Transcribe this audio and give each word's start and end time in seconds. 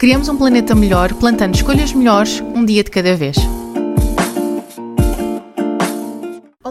Criamos 0.00 0.30
um 0.30 0.36
planeta 0.38 0.74
melhor 0.74 1.12
plantando 1.12 1.54
escolhas 1.54 1.92
melhores 1.92 2.42
um 2.54 2.64
dia 2.64 2.82
de 2.82 2.90
cada 2.90 3.14
vez. 3.14 3.36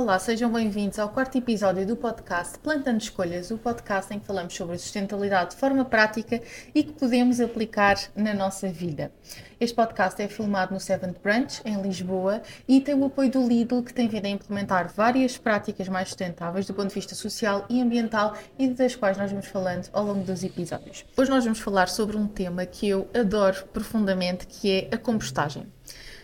Olá, 0.09 0.17
sejam 0.17 0.51
bem-vindos 0.51 0.97
ao 0.97 1.09
quarto 1.09 1.37
episódio 1.37 1.85
do 1.85 1.95
podcast 1.95 2.57
Plantando 2.57 2.99
Escolhas, 2.99 3.51
o 3.51 3.59
podcast 3.59 4.11
em 4.11 4.17
que 4.17 4.25
falamos 4.25 4.55
sobre 4.55 4.75
sustentabilidade 4.79 5.51
de 5.51 5.57
forma 5.57 5.85
prática 5.85 6.41
e 6.73 6.81
que 6.81 6.93
podemos 6.93 7.39
aplicar 7.39 7.95
na 8.15 8.33
nossa 8.33 8.67
vida. 8.69 9.11
Este 9.59 9.75
podcast 9.75 10.19
é 10.19 10.27
filmado 10.27 10.73
no 10.73 10.79
Seventh 10.79 11.19
Branch, 11.21 11.61
em 11.63 11.79
Lisboa, 11.79 12.41
e 12.67 12.81
tem 12.81 12.95
o 12.95 13.05
apoio 13.05 13.29
do 13.29 13.47
Lidl, 13.47 13.83
que 13.83 13.93
tem 13.93 14.07
vindo 14.07 14.25
a 14.25 14.29
implementar 14.29 14.91
várias 14.91 15.37
práticas 15.37 15.87
mais 15.87 16.07
sustentáveis 16.07 16.65
do 16.65 16.73
ponto 16.73 16.87
de 16.87 16.95
vista 16.95 17.13
social 17.13 17.67
e 17.69 17.79
ambiental 17.79 18.35
e 18.57 18.67
das 18.67 18.95
quais 18.95 19.15
nós 19.15 19.29
vamos 19.29 19.45
falando 19.45 19.89
ao 19.93 20.03
longo 20.03 20.23
dos 20.23 20.43
episódios. 20.43 21.05
Hoje 21.15 21.29
nós 21.29 21.43
vamos 21.43 21.59
falar 21.59 21.87
sobre 21.87 22.17
um 22.17 22.25
tema 22.25 22.65
que 22.65 22.89
eu 22.89 23.07
adoro 23.13 23.63
profundamente, 23.71 24.47
que 24.47 24.71
é 24.71 24.89
a 24.91 24.97
compostagem. 24.97 25.67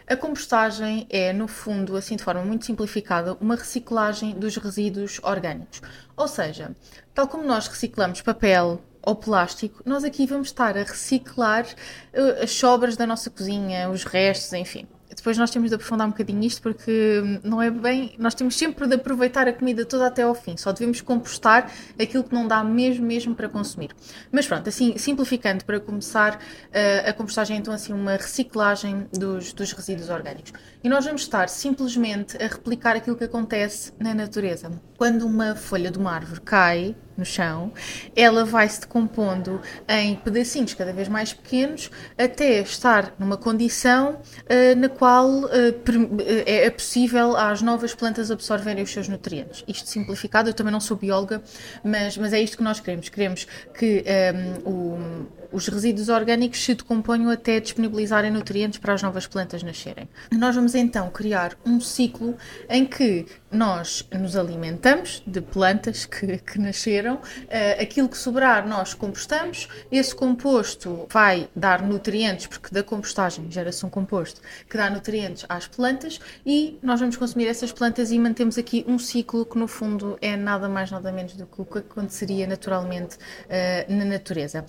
A 0.08 0.16
compostagem 0.16 1.08
é, 1.10 1.34
no 1.34 1.48
fundo, 1.48 1.96
assim 1.98 2.16
de 2.16 2.24
forma 2.24 2.44
muito 2.44 2.66
simplificada, 2.66 3.36
uma 3.42 3.56
reciclagem 3.56 4.38
dos 4.38 4.56
resíduos 4.56 5.20
orgânicos. 5.24 5.82
Ou 6.16 6.28
seja, 6.28 6.76
tal 7.14 7.28
como 7.28 7.44
nós 7.44 7.68
reciclamos 7.68 8.22
papel 8.22 8.82
ou 9.02 9.16
plástico, 9.16 9.82
nós 9.86 10.04
aqui 10.04 10.28
vamos 10.28 10.50
estar 10.50 10.78
a 10.78 10.84
reciclar 10.84 11.66
uh, 11.66 12.44
as 12.44 12.52
sobras 12.52 12.96
da 12.96 13.08
nossa 13.08 13.30
cozinha, 13.32 13.90
os 13.90 14.04
restos, 14.04 14.54
enfim 14.54 14.88
depois 15.14 15.38
nós 15.38 15.52
temos 15.52 15.70
de 15.70 15.76
aprofundar 15.76 16.08
um 16.08 16.12
bocadinho 16.12 16.44
isto 16.44 16.62
porque 16.62 17.40
não 17.44 17.62
é 17.62 17.70
bem. 17.70 18.16
Nós 18.18 18.34
temos 18.34 18.56
sempre 18.56 18.88
de 18.88 18.96
aproveitar 18.96 19.48
a 19.48 19.54
comida 19.54 19.86
toda 19.86 20.08
até 20.08 20.24
ao 20.24 20.34
fim, 20.34 20.58
só 20.58 20.72
devemos 20.72 21.02
compostar 21.02 21.72
aquilo 22.00 22.24
que 22.24 22.34
não 22.34 22.48
dá 22.48 22.64
mesmo, 22.64 23.06
mesmo 23.06 23.36
para 23.36 23.48
consumir. 23.48 23.92
Mas 24.32 24.48
pronto, 24.48 24.68
assim, 24.68 24.98
simplificando 24.98 25.64
para 25.64 25.80
começar, 25.80 26.40
eh, 26.72 27.10
a 27.10 27.14
compostagem 27.14 27.58
é 27.58 27.60
então 27.60 27.74
assim 27.74 27.94
uma 27.94 28.14
reciclagem 28.14 29.08
dos, 29.14 29.54
dos 29.54 29.72
resíduos 29.72 30.10
orgânicos. 30.10 30.54
E 30.84 30.90
nós 30.90 31.06
vamos 31.06 31.22
estar 31.22 31.50
simplesmente 31.50 32.38
a 32.42 32.48
replicar 32.48 32.96
aquilo 32.96 33.16
que 33.16 33.24
acontece 33.24 33.94
na 34.00 34.14
natureza. 34.14 34.72
Quando 34.98 35.26
uma 35.26 35.56
folha 35.56 35.92
de 35.92 35.98
uma 35.98 36.12
árvore 36.12 36.42
cai, 36.42 36.96
no 37.18 37.26
chão, 37.26 37.72
ela 38.16 38.46
vai 38.46 38.68
se 38.68 38.82
decompondo 38.82 39.62
em 39.88 40.16
pedacinhos 40.16 40.74
cada 40.74 40.92
vez 40.94 41.08
mais 41.08 41.34
pequenos 41.34 41.90
até 42.18 42.60
estar 42.60 43.14
numa 43.18 43.38
condição 43.38 44.14
uh, 44.14 44.76
na 44.78 44.90
qual 44.90 45.30
uh, 45.30 45.50
é 46.46 46.70
possível 46.70 47.36
às 47.36 47.62
novas 47.62 47.94
plantas 47.94 48.32
absorverem 48.32 48.84
os 48.84 48.92
seus 48.92 49.08
nutrientes. 49.08 49.64
Isto 49.68 49.90
simplificado, 49.90 50.50
eu 50.50 50.54
também 50.54 50.72
não 50.72 50.80
sou 50.80 50.98
bióloga, 50.98 51.42
mas, 51.84 52.18
mas 52.18 52.34
é 52.34 52.42
isto 52.42 52.58
que 52.58 52.64
nós 52.64 52.80
queremos. 52.80 53.10
Queremos 53.10 53.48
que 53.74 54.04
um, 54.66 54.70
o, 54.70 55.28
os 55.56 55.70
resíduos 55.70 56.10
orgânicos 56.10 56.62
se 56.62 56.76
decomponham 56.76 57.32
até 57.32 57.62
disponibilizarem 57.62 58.30
nutrientes 58.30 58.78
para 58.78 58.94
as 58.94 59.02
novas 59.02 59.26
plantas 59.26 59.64
nascerem. 59.64 60.10
Nós 60.30 60.54
vamos 60.54 60.76
então 60.76 61.10
criar 61.10 61.58
um 61.66 61.80
ciclo 61.80 62.36
em 62.70 62.86
que 62.86 63.26
nós 63.50 64.06
nos 64.12 64.36
alimentamos 64.36 65.24
de 65.26 65.40
plantas 65.40 66.06
que, 66.06 66.40
que 66.40 66.60
nasceram, 66.60 67.16
uh, 67.16 67.82
aquilo 67.82 68.10
que 68.10 68.18
sobrar 68.18 68.68
nós 68.68 68.94
compostamos, 68.94 69.70
esse 69.90 70.14
composto 70.14 71.08
vai 71.10 71.48
dar 71.56 71.82
nutrientes, 71.82 72.48
porque 72.48 72.74
da 72.74 72.84
compostagem 72.84 73.50
gera-se 73.50 73.86
um 73.86 73.90
composto 73.90 74.42
que 74.70 74.76
dá 74.76 74.90
nutrientes 74.90 75.46
às 75.48 75.68
plantas 75.68 76.20
e 76.46 76.78
nós 76.84 77.00
vamos 77.00 77.16
consumir 77.16 77.48
essas 77.48 77.72
plantas 77.72 78.12
e 78.12 78.20
mantemos 78.20 78.58
aqui 78.58 78.84
um 78.90 79.00
ciclo 79.00 79.46
que 79.46 79.58
no 79.58 79.70
fundo 79.70 80.18
é 80.22 80.36
nada 80.36 80.68
mais 80.68 80.92
nada 80.92 81.14
menos 81.14 81.34
do 81.34 81.46
que 81.46 81.62
o 81.62 81.66
que 81.66 81.78
aconteceria 81.78 82.46
naturalmente 82.46 83.16
uh, 83.16 83.94
na 83.94 84.04
natureza. 84.04 84.66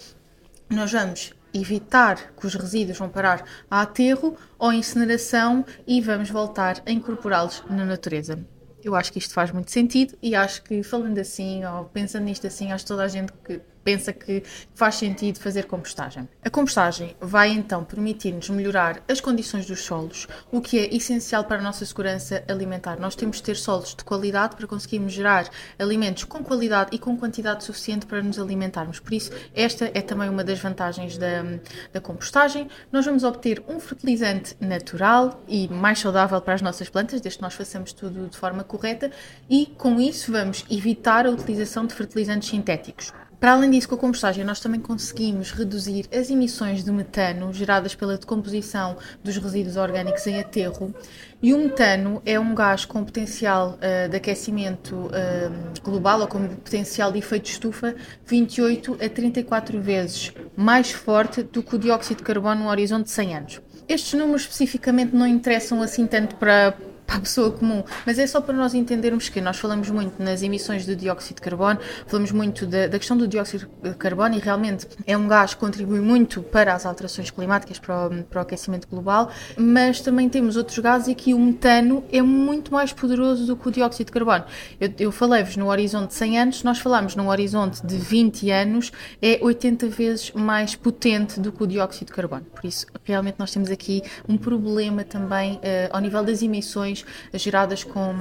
Nós 0.69 0.93
vamos 0.93 1.33
evitar 1.55 2.33
que 2.39 2.47
os 2.47 2.55
resíduos 2.55 2.99
vão 2.99 3.09
parar 3.09 3.45
a 3.71 3.83
aterro 3.83 4.37
ou 4.59 4.73
incineração 4.73 5.65
e 5.87 6.01
vamos 6.01 6.29
voltar 6.29 6.83
a 6.85 6.91
incorporá-los 6.91 7.63
na 7.71 7.85
natureza. 7.85 8.39
Eu 8.83 8.95
acho 8.95 9.13
que 9.13 9.19
isto 9.19 9.33
faz 9.33 9.51
muito 9.51 9.71
sentido 9.71 10.17
e 10.23 10.35
acho 10.35 10.63
que 10.63 10.83
falando 10.83 11.19
assim 11.19 11.65
ou 11.65 11.85
pensando 11.87 12.25
nisto 12.25 12.47
assim, 12.47 12.73
acho 12.73 12.85
que 12.85 12.89
toda 12.89 13.05
a 13.05 13.09
gente 13.09 13.33
que 13.45 13.61
pensa 13.87 14.13
que 14.13 14.43
faz 14.75 14.97
sentido 14.97 15.39
fazer 15.39 15.67
compostagem. 15.67 16.29
A 16.45 16.51
compostagem 16.51 17.15
vai 17.21 17.51
então 17.51 17.85
permitir-nos 17.85 18.51
melhorar 18.51 19.01
as 19.09 19.21
condições 19.21 19.65
dos 19.65 19.85
solos, 19.85 20.27
o 20.51 20.61
que 20.61 20.77
é 20.77 20.93
essencial 20.93 21.45
para 21.45 21.61
a 21.61 21.63
nossa 21.63 21.87
segurança 21.87 22.43
alimentar. 22.49 22.99
Nós 22.99 23.15
temos 23.15 23.37
de 23.37 23.45
ter 23.45 23.55
solos 23.55 23.95
de 23.95 24.03
qualidade 24.03 24.57
para 24.57 24.67
conseguirmos 24.67 25.13
gerar 25.13 25.49
alimentos 25.79 26.25
com 26.25 26.43
qualidade 26.43 26.97
e 26.97 26.99
com 26.99 27.17
quantidade 27.17 27.63
suficiente 27.63 28.07
para 28.07 28.21
nos 28.21 28.41
alimentarmos. 28.41 28.99
Por 28.99 29.13
isso, 29.13 29.31
esta 29.55 29.89
é 29.95 30.03
também 30.03 30.29
uma 30.29 30.43
das 30.43 30.59
vantagens 30.59 31.17
da, 31.17 31.45
da 31.93 32.01
compostagem. 32.01 32.69
Nós 32.91 33.07
vamos 33.07 33.23
obter 33.23 33.63
um 33.69 33.79
fertilizante 33.79 34.57
natural 34.59 35.41
e 35.47 35.69
mais 35.69 36.01
saudável 36.01 36.41
para 36.41 36.55
as 36.55 36.63
nossas 36.63 36.89
plantas, 36.89 37.21
desde 37.21 37.39
que 37.39 37.43
nós 37.45 37.55
façamos 37.55 37.93
tudo 37.93 38.27
de 38.27 38.37
forma 38.37 38.65
correta, 38.65 39.13
e 39.49 39.67
com 39.79 40.01
isso 40.01 40.33
vamos 40.33 40.65
evitar 40.69 41.25
a 41.25 41.31
utilização 41.31 41.87
de 41.87 41.95
fertilizantes 41.95 42.49
sintéticos. 42.49 43.13
Para 43.39 43.53
além 43.53 43.71
disso, 43.71 43.89
com 43.89 43.95
a 43.95 43.99
compostagem, 43.99 44.45
nós 44.45 44.61
também 44.61 44.81
conseguimos 44.81 45.51
reduzir 45.51 46.07
as 46.13 46.31
emissões 46.31 46.83
de 46.83 46.91
metano 46.91 47.53
geradas 47.53 47.95
pela 47.95 48.17
decomposição 48.17 48.97
dos 49.23 49.37
resíduos 49.37 49.77
orgânicos 49.77 50.27
em 50.27 50.41
aterro. 50.41 50.95
E 51.43 51.53
o 51.53 51.59
metano 51.59 52.23
é 52.25 52.41
um 52.41 52.55
gás 52.55 52.87
com 52.87 53.05
potencial 53.05 53.79
uh, 53.79 54.09
de 54.09 54.17
aquecimento 54.17 54.95
uh, 54.97 55.83
global 55.83 56.21
ou 56.21 56.27
com 56.27 56.49
potencial 56.49 57.13
de 57.13 57.19
efeito 57.19 57.45
de 57.45 57.51
estufa 57.51 57.95
28 58.25 58.99
a 59.05 59.09
34 59.09 59.81
vezes 59.81 60.33
mais 60.57 60.91
forte 60.91 61.43
do 61.43 61.63
que 61.63 61.77
o 61.77 61.79
dióxido 61.79 62.19
de 62.19 62.23
carbono 62.23 62.63
no 62.63 62.71
horizonte 62.71 63.05
de 63.05 63.11
100 63.11 63.37
anos. 63.37 63.61
Estes 63.87 64.15
números 64.15 64.43
especificamente 64.43 65.15
não 65.15 65.27
interessam 65.27 65.83
assim 65.83 66.07
tanto 66.07 66.37
para, 66.37 66.75
para 67.07 67.17
a 67.17 67.21
pessoa 67.21 67.51
comum, 67.51 67.85
mas 68.05 68.19
é 68.19 68.27
só 68.27 68.41
para 68.41 68.55
nós 68.55 68.75
entendermos 68.75 69.29
que 69.29 69.41
nós 69.41 69.59
falamos 69.59 69.89
muito 69.91 70.21
nas 70.23 70.43
emissões 70.43 70.85
de 70.85 70.97
dióxido 70.97 71.37
de 71.37 71.43
carbono, 71.43 71.79
falamos 72.07 72.33
muito 72.33 72.67
da, 72.67 72.89
da, 72.89 72.99
questão 72.99 73.17
do 73.17 73.29
dióxido 73.29 73.69
de 73.83 73.95
carbono 73.95 74.35
e 74.35 74.39
realmente 74.39 74.87
é 75.07 75.17
um 75.17 75.29
gás 75.29 75.55
que 75.55 75.61
contribui 75.61 76.01
muito 76.01 76.43
para 76.43 76.75
as 76.75 76.85
alterações 76.85 77.31
climáticas, 77.31 77.79
para 77.79 78.09
o, 78.09 78.25
para 78.25 78.39
o 78.41 78.43
aquecimento 78.43 78.89
global, 78.89 79.31
mas 79.57 80.01
também 80.01 80.29
temos 80.29 80.57
outros 80.57 80.79
gases 80.79 81.09
e 81.09 81.15
que 81.15 81.33
o 81.33 81.39
metano 81.39 82.03
é 82.11 82.21
muito 82.21 82.73
mais 82.73 82.93
poderoso 82.93 83.47
do 83.47 83.57
que 83.57 83.69
o 83.69 83.71
dióxido 83.71 84.07
de 84.07 84.13
carbono. 84.13 84.45
Eu, 84.81 84.93
eu 84.99 85.13
falei-vos 85.13 85.57
no 85.57 85.69
horizonte 85.69 86.09
de 86.09 86.15
100 86.15 86.39
anos, 86.39 86.63
nós 86.65 86.79
falamos 86.79 87.15
no 87.15 87.29
horizonte 87.29 87.87
de 87.87 87.97
20 87.97 88.51
anos, 88.51 88.93
é 89.23 89.39
80 89.41 89.89
vezes 89.89 90.33
mais 90.33 90.75
potente 90.75 91.39
do 91.39 91.53
que 91.53 91.63
o 91.63 91.67
dióxido 91.67 92.07
de 92.09 92.13
carbono. 92.13 92.45
Por 92.45 92.65
isso, 92.65 92.87
realmente 93.05 93.37
nós 93.39 93.53
temos 93.53 93.71
aqui 93.71 94.03
um 94.29 94.37
problema 94.37 95.05
também 95.05 95.55
uh, 95.55 95.61
ao 95.91 96.01
nível 96.01 96.25
das 96.25 96.43
emissões 96.43 96.96
geradas 97.35 97.85
com, 97.85 98.15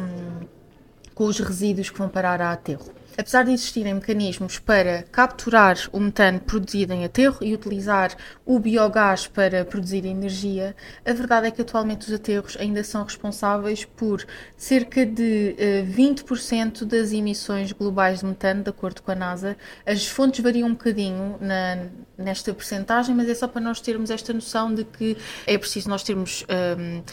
com 1.14 1.26
os 1.26 1.40
resíduos 1.40 1.90
que 1.90 1.98
vão 1.98 2.10
parar 2.10 2.42
a 2.42 2.52
aterro. 2.52 2.92
Apesar 3.18 3.44
de 3.44 3.54
existirem 3.54 3.94
mecanismos 3.94 4.60
para 4.60 5.04
capturar 5.04 5.78
o 5.94 6.00
metano 6.00 6.40
produzido 6.40 6.92
em 6.92 7.06
aterro 7.06 7.38
e 7.42 7.54
utilizar 7.54 8.16
o 8.46 8.60
biogás 8.60 9.26
para 9.26 9.64
produzir 9.64 10.06
energia, 10.06 10.76
a 11.06 11.14
verdade 11.14 11.48
é 11.48 11.52
que 11.52 11.62
atualmente 11.62 12.08
os 12.08 12.14
aterros 12.14 12.58
ainda 12.60 12.84
são 12.84 13.04
responsáveis 13.04 13.86
por 13.86 14.26
cerca 14.58 15.06
de 15.06 15.56
uh, 15.58 15.62
eh, 15.62 15.86
20% 15.88 16.84
das 16.84 17.14
emissões 17.14 17.72
globais 17.72 18.20
de 18.20 18.26
metano, 18.26 18.64
de 18.64 18.70
acordo 18.70 19.02
com 19.02 19.12
a 19.12 19.16
NASA. 19.16 19.56
As 19.86 20.06
fontes 20.06 20.42
variam 20.42 20.68
um 20.68 20.74
bocadinho 20.74 21.38
na, 21.40 21.88
nesta 22.18 22.54
percentagem, 22.54 23.16
mas 23.16 23.30
é 23.30 23.36
só 23.36 23.48
para 23.48 23.62
nós 23.62 23.80
termos 23.80 24.10
esta 24.10 24.34
noção 24.34 24.74
de 24.74 24.84
que 24.84 25.16
é 25.48 25.58
preciso 25.58 25.88
nós 25.88 26.04
termos. 26.04 26.44
Um, 26.50 26.98
ehm, 26.98 27.04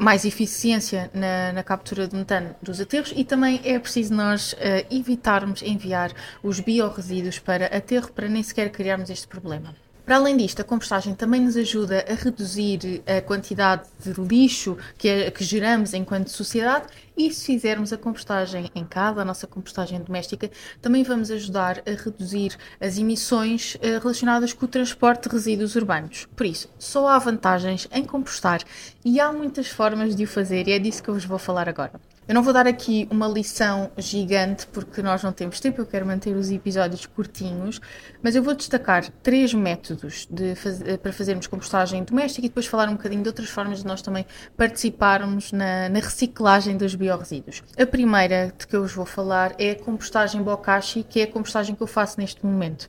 mais 0.00 0.24
eficiência 0.24 1.10
na, 1.12 1.52
na, 1.52 1.62
captura 1.62 2.08
de 2.08 2.16
metano 2.16 2.56
dos 2.62 2.80
aterros 2.80 3.12
e 3.14 3.22
também 3.22 3.60
é 3.62 3.78
preciso 3.78 4.14
nós 4.14 4.54
uh, 4.54 4.56
evitarmos 4.90 5.60
enviar 5.60 6.10
os 6.42 6.58
biorresíduos 6.58 7.38
para 7.38 7.66
aterro 7.66 8.10
para 8.10 8.26
nem 8.26 8.42
sequer 8.42 8.70
criarmos 8.70 9.10
este 9.10 9.28
problema. 9.28 9.74
Para 10.04 10.16
além 10.16 10.36
disto, 10.36 10.60
a 10.60 10.64
compostagem 10.64 11.14
também 11.14 11.40
nos 11.40 11.56
ajuda 11.56 12.04
a 12.08 12.14
reduzir 12.14 13.02
a 13.06 13.20
quantidade 13.20 13.84
de 14.02 14.12
lixo 14.20 14.76
que, 14.98 15.30
que 15.30 15.44
geramos 15.44 15.94
enquanto 15.94 16.28
sociedade 16.28 16.86
e 17.16 17.32
se 17.32 17.46
fizermos 17.46 17.92
a 17.92 17.98
compostagem 17.98 18.70
em 18.74 18.84
casa, 18.84 19.20
a 19.20 19.24
nossa 19.24 19.46
compostagem 19.46 20.00
doméstica, 20.00 20.50
também 20.80 21.02
vamos 21.02 21.30
ajudar 21.30 21.82
a 21.86 22.02
reduzir 22.02 22.56
as 22.80 22.98
emissões 22.98 23.76
eh, 23.82 23.98
relacionadas 23.98 24.52
com 24.52 24.64
o 24.64 24.68
transporte 24.68 25.28
de 25.28 25.34
resíduos 25.34 25.76
urbanos. 25.76 26.26
Por 26.34 26.46
isso, 26.46 26.68
só 26.78 27.08
há 27.08 27.18
vantagens 27.18 27.86
em 27.92 28.04
compostar 28.04 28.62
e 29.04 29.20
há 29.20 29.32
muitas 29.32 29.68
formas 29.68 30.16
de 30.16 30.24
o 30.24 30.26
fazer 30.26 30.66
e 30.66 30.72
é 30.72 30.78
disso 30.78 31.02
que 31.02 31.10
eu 31.10 31.14
vos 31.14 31.24
vou 31.24 31.38
falar 31.38 31.68
agora. 31.68 31.92
Eu 32.30 32.34
não 32.34 32.44
vou 32.44 32.52
dar 32.52 32.64
aqui 32.64 33.08
uma 33.10 33.26
lição 33.26 33.90
gigante 33.98 34.64
porque 34.68 35.02
nós 35.02 35.20
não 35.20 35.32
temos 35.32 35.58
tempo, 35.58 35.80
eu 35.80 35.84
quero 35.84 36.06
manter 36.06 36.32
os 36.36 36.48
episódios 36.48 37.04
curtinhos, 37.04 37.80
mas 38.22 38.36
eu 38.36 38.42
vou 38.44 38.54
destacar 38.54 39.04
três 39.20 39.52
métodos 39.52 40.28
faz... 40.54 40.80
para 41.02 41.12
fazermos 41.12 41.48
compostagem 41.48 42.04
doméstica 42.04 42.46
e 42.46 42.48
depois 42.48 42.66
falar 42.66 42.88
um 42.88 42.92
bocadinho 42.92 43.24
de 43.24 43.28
outras 43.28 43.48
formas 43.48 43.80
de 43.80 43.84
nós 43.84 44.00
também 44.00 44.24
participarmos 44.56 45.50
na, 45.50 45.88
na 45.88 45.98
reciclagem 45.98 46.76
dos 46.76 46.94
biorresíduos. 46.94 47.64
A 47.76 47.84
primeira 47.84 48.54
de 48.56 48.64
que 48.64 48.76
eu 48.76 48.82
vos 48.82 48.92
vou 48.92 49.06
falar 49.06 49.52
é 49.58 49.72
a 49.72 49.76
compostagem 49.80 50.40
bokashi, 50.40 51.02
que 51.02 51.18
é 51.18 51.24
a 51.24 51.26
compostagem 51.32 51.74
que 51.74 51.82
eu 51.82 51.88
faço 51.88 52.20
neste 52.20 52.46
momento. 52.46 52.88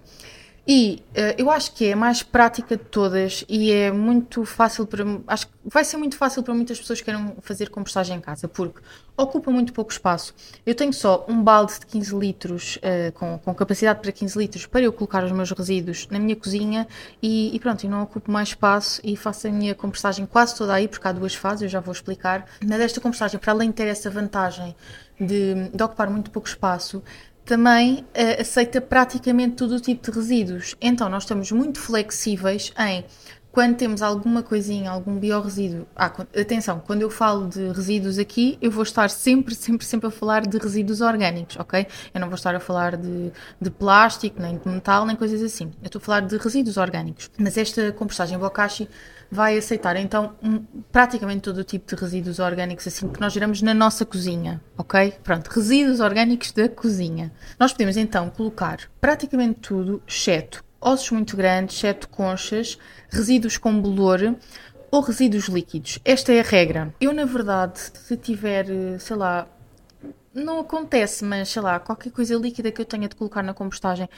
E 0.67 1.03
uh, 1.09 1.33
eu 1.39 1.49
acho 1.49 1.73
que 1.73 1.85
é 1.85 1.93
a 1.93 1.95
mais 1.95 2.21
prática 2.21 2.77
de 2.77 2.83
todas 2.83 3.43
e 3.49 3.71
é 3.71 3.91
muito 3.91 4.45
fácil 4.45 4.85
para. 4.85 5.03
Acho 5.25 5.47
que 5.47 5.53
vai 5.65 5.83
ser 5.83 5.97
muito 5.97 6.15
fácil 6.15 6.43
para 6.43 6.53
muitas 6.53 6.79
pessoas 6.79 6.99
que 6.99 7.05
queiram 7.05 7.35
fazer 7.41 7.69
compostagem 7.69 8.17
em 8.17 8.21
casa, 8.21 8.47
porque 8.47 8.79
ocupa 9.17 9.49
muito 9.49 9.73
pouco 9.73 9.91
espaço. 9.91 10.35
Eu 10.63 10.75
tenho 10.75 10.93
só 10.93 11.25
um 11.27 11.41
balde 11.41 11.79
de 11.79 11.85
15 11.87 12.15
litros, 12.15 12.77
uh, 12.77 13.11
com, 13.13 13.39
com, 13.39 13.55
capacidade 13.55 14.01
para 14.01 14.11
15 14.11 14.37
litros, 14.37 14.65
para 14.67 14.81
eu 14.81 14.93
colocar 14.93 15.23
os 15.23 15.31
meus 15.31 15.51
resíduos 15.51 16.07
na 16.11 16.19
minha 16.19 16.35
cozinha 16.35 16.87
e, 17.21 17.55
e 17.55 17.59
pronto, 17.59 17.83
e 17.83 17.87
não 17.89 18.03
ocupo 18.03 18.31
mais 18.31 18.49
espaço 18.49 19.01
e 19.03 19.15
faço 19.15 19.47
a 19.47 19.51
minha 19.51 19.73
compostagem 19.73 20.27
quase 20.27 20.55
toda 20.55 20.73
aí, 20.73 20.87
porque 20.87 21.07
há 21.07 21.11
duas 21.11 21.33
fases, 21.33 21.63
eu 21.63 21.69
já 21.69 21.79
vou 21.79 21.91
explicar. 21.91 22.45
Mas 22.63 22.79
esta 22.81 23.01
compostagem, 23.01 23.39
para 23.39 23.51
além 23.51 23.69
de 23.69 23.75
ter 23.75 23.87
essa 23.87 24.11
vantagem 24.11 24.75
de, 25.19 25.69
de 25.69 25.83
ocupar 25.83 26.09
muito 26.09 26.31
pouco 26.31 26.47
espaço, 26.47 27.03
também 27.45 27.99
uh, 27.99 28.41
aceita 28.41 28.79
praticamente 28.79 29.55
todo 29.55 29.75
o 29.75 29.79
tipo 29.79 30.09
de 30.09 30.17
resíduos. 30.17 30.75
Então, 30.81 31.09
nós 31.09 31.23
estamos 31.23 31.51
muito 31.51 31.79
flexíveis 31.79 32.71
em 32.77 33.03
quando 33.51 33.75
temos 33.75 34.01
alguma 34.01 34.41
coisinha, 34.41 34.89
algum 34.89 35.17
biorresíduo. 35.17 35.85
Ah, 35.95 36.11
atenção, 36.39 36.81
quando 36.85 37.01
eu 37.01 37.09
falo 37.09 37.47
de 37.47 37.67
resíduos 37.73 38.17
aqui, 38.17 38.57
eu 38.61 38.71
vou 38.71 38.83
estar 38.83 39.09
sempre, 39.09 39.53
sempre, 39.53 39.85
sempre 39.85 40.07
a 40.07 40.11
falar 40.11 40.47
de 40.47 40.57
resíduos 40.57 41.01
orgânicos, 41.01 41.57
ok? 41.59 41.85
Eu 42.13 42.21
não 42.21 42.29
vou 42.29 42.35
estar 42.35 42.55
a 42.55 42.59
falar 42.59 42.95
de, 42.95 43.31
de 43.59 43.69
plástico, 43.69 44.41
nem 44.41 44.57
de 44.57 44.67
metal, 44.69 45.05
nem 45.05 45.15
coisas 45.15 45.41
assim. 45.41 45.65
Eu 45.81 45.87
estou 45.87 45.99
a 45.99 46.01
falar 46.01 46.21
de 46.21 46.37
resíduos 46.37 46.77
orgânicos. 46.77 47.29
Mas 47.37 47.57
esta 47.57 47.91
compostagem 47.91 48.37
Bokashi 48.39 48.87
vai 49.31 49.57
aceitar 49.57 49.95
então 49.95 50.35
um, 50.43 50.59
praticamente 50.91 51.41
todo 51.41 51.59
o 51.59 51.63
tipo 51.63 51.87
de 51.87 51.99
resíduos 51.99 52.37
orgânicos 52.39 52.85
assim 52.85 53.07
que 53.07 53.21
nós 53.21 53.31
geramos 53.31 53.61
na 53.61 53.73
nossa 53.73 54.05
cozinha, 54.05 54.61
ok? 54.77 55.15
Pronto, 55.23 55.47
resíduos 55.47 56.01
orgânicos 56.01 56.51
da 56.51 56.67
cozinha. 56.67 57.31
Nós 57.57 57.71
podemos 57.71 57.95
então 57.95 58.29
colocar 58.29 58.79
praticamente 58.99 59.61
tudo, 59.61 60.03
exceto 60.05 60.63
ossos 60.81 61.11
muito 61.11 61.37
grandes, 61.37 61.77
exceto 61.77 62.09
conchas, 62.09 62.77
resíduos 63.09 63.57
com 63.57 63.79
bolor 63.79 64.35
ou 64.89 65.01
resíduos 65.01 65.45
líquidos. 65.45 65.99
Esta 66.03 66.33
é 66.33 66.39
a 66.39 66.43
regra. 66.43 66.93
Eu, 66.99 67.13
na 67.13 67.23
verdade, 67.23 67.79
se 67.79 68.17
tiver, 68.17 68.65
sei 68.99 69.15
lá, 69.15 69.47
não 70.33 70.59
acontece, 70.59 71.23
mas 71.23 71.49
sei 71.49 71.61
lá, 71.61 71.79
qualquer 71.79 72.11
coisa 72.11 72.35
líquida 72.35 72.71
que 72.71 72.81
eu 72.81 72.85
tenha 72.85 73.07
de 73.07 73.15
colocar 73.15 73.43
na 73.43 73.53
compostagem 73.53 74.09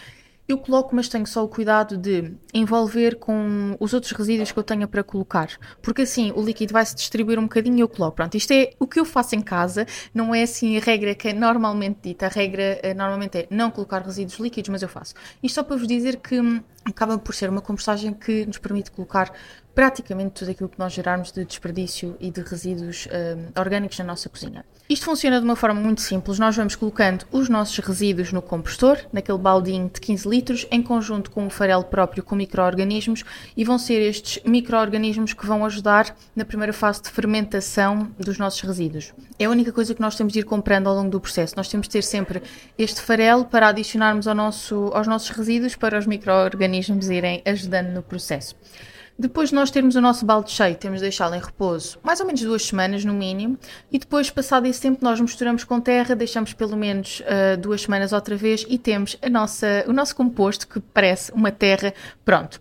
eu 0.48 0.58
coloco, 0.58 0.94
mas 0.96 1.08
tenho 1.08 1.26
só 1.26 1.44
o 1.44 1.48
cuidado 1.48 1.98
de 1.98 2.34
envolver 2.54 3.16
com 3.16 3.78
os 3.80 3.94
outros 3.94 4.12
resíduos 4.12 4.52
que 4.52 4.60
eu 4.60 4.64
tenha 4.64 4.88
para 4.88 5.04
colocar. 5.04 5.50
Porque 5.82 6.02
assim 6.02 6.34
o 6.36 6.42
líquido 6.42 6.74
vai 6.74 6.86
se 6.86 6.96
distribuir 6.96 7.40
um 7.40 7.44
bocadinho 7.44 7.78
e 7.78 7.80
eu 7.80 7.88
coloco. 7.88 8.18
Pronto, 8.18 8.36
isto 8.36 8.52
é 8.52 8.72
o 8.78 8.86
que 8.86 9.00
eu 9.00 9.06
faço 9.06 9.36
em 9.36 9.42
casa, 9.42 9.88
não 10.14 10.36
é 10.36 10.44
assim 10.44 10.78
a 10.78 10.82
regra 10.82 11.16
que 11.16 11.30
é 11.30 11.34
normalmente 11.34 12.00
dita. 12.04 12.26
A 12.26 12.30
regra 12.30 12.80
uh, 12.84 12.98
normalmente 12.98 13.38
é 13.38 13.48
não 13.50 13.72
colocar 13.72 14.02
resíduos 14.02 14.38
líquidos, 14.38 14.70
mas 14.70 14.82
eu 14.82 14.90
faço. 14.90 15.14
Isto 15.42 15.56
só 15.56 15.64
para 15.64 15.78
vos 15.78 15.88
dizer 15.88 16.18
que 16.18 16.40
hum, 16.40 16.62
acaba 16.84 17.18
por 17.18 17.34
ser 17.34 17.50
uma 17.50 17.62
compostagem 17.62 18.14
que 18.14 18.46
nos 18.46 18.58
permite 18.58 18.92
colocar 18.92 19.32
praticamente 19.74 20.34
tudo 20.34 20.52
aquilo 20.52 20.70
que 20.70 20.80
nós 20.80 20.94
gerarmos 20.94 21.32
de 21.32 21.44
desperdício 21.44 22.16
e 22.20 22.30
de 22.30 22.42
resíduos 22.42 23.08
uh, 23.08 23.60
orgânicos 23.60 23.98
na 24.00 24.06
nossa 24.06 24.30
cozinha. 24.30 24.64
Isto 24.90 25.06
funciona 25.06 25.40
de 25.40 25.46
uma 25.46 25.56
forma 25.56 25.80
muito 25.80 26.02
simples. 26.02 26.38
Nós 26.38 26.56
vamos 26.56 26.76
colocando 26.76 27.26
os 27.32 27.50
nossos 27.50 27.78
resíduos 27.80 28.32
no 28.32 28.42
compostor, 28.42 29.00
naquele 29.12 29.38
baldinho 29.38 29.90
de 29.92 30.00
15 30.00 30.30
litros, 30.30 30.68
em 30.70 30.84
conjunto 30.84 31.32
com 31.32 31.48
o 31.48 31.50
farelo 31.50 31.86
próprio 31.86 32.22
com 32.22 32.36
micro-organismos, 32.36 33.24
e 33.56 33.64
vão 33.64 33.80
ser 33.80 34.02
estes 34.02 34.44
micro-organismos 34.44 35.34
que 35.34 35.46
vão 35.46 35.66
ajudar 35.66 36.16
na 36.36 36.44
primeira 36.44 36.74
fase 36.74 37.02
de 37.02 37.10
fermentação 37.10 38.12
dos 38.20 38.38
nossos 38.38 38.62
resíduos. 38.62 39.14
É 39.40 39.46
a 39.46 39.50
única 39.50 39.72
coisa 39.72 39.96
que 39.96 40.02
nós 40.02 40.16
temos 40.16 40.34
de 40.34 40.40
ir 40.40 40.44
comprando 40.44 40.88
ao 40.88 40.96
longo 40.96 41.10
do 41.10 41.20
processo. 41.20 41.56
Nós 41.56 41.70
temos 41.70 41.88
de 41.88 41.94
ter 41.94 42.04
sempre 42.04 42.44
este 42.78 43.02
farelo 43.02 43.46
para 43.46 43.70
adicionarmos 43.70 44.28
ao 44.28 44.36
nosso, 44.36 44.92
aos 44.94 45.08
nossos 45.08 45.30
resíduos 45.30 45.76
para 45.76 45.98
os 45.98 46.06
micro-organismos 46.06 47.10
irem 47.10 47.42
ajudando 47.46 47.88
no 47.88 48.04
processo. 48.04 48.56
Depois 49.24 49.52
de 49.52 49.56
nós 49.56 49.72
termos 49.72 49.96
o 49.96 50.02
nosso 50.02 50.26
balde 50.26 50.52
cheio, 50.52 50.76
temos 50.76 51.00
de 51.00 51.04
deixá-lo 51.04 51.34
em 51.34 51.40
repouso 51.40 51.98
mais 52.04 52.20
ou 52.20 52.26
menos 52.26 52.42
duas 52.42 52.62
semanas 52.66 53.06
no 53.06 53.14
mínimo, 53.14 53.58
e 53.90 53.98
depois, 53.98 54.30
passado 54.30 54.66
esse 54.66 54.82
tempo, 54.82 55.00
nós 55.02 55.18
misturamos 55.18 55.64
com 55.64 55.80
terra, 55.80 56.14
deixamos 56.14 56.52
pelo 56.52 56.76
menos 56.76 57.22
uh, 57.22 57.56
duas 57.58 57.84
semanas 57.84 58.12
outra 58.12 58.36
vez 58.36 58.66
e 58.68 58.78
temos 58.78 59.18
a 59.22 59.30
nossa, 59.30 59.86
o 59.88 59.94
nosso 59.94 60.14
composto 60.14 60.68
que 60.68 60.82
parece 60.82 61.32
uma 61.32 61.52
terra 61.52 61.94
pronto. 62.26 62.60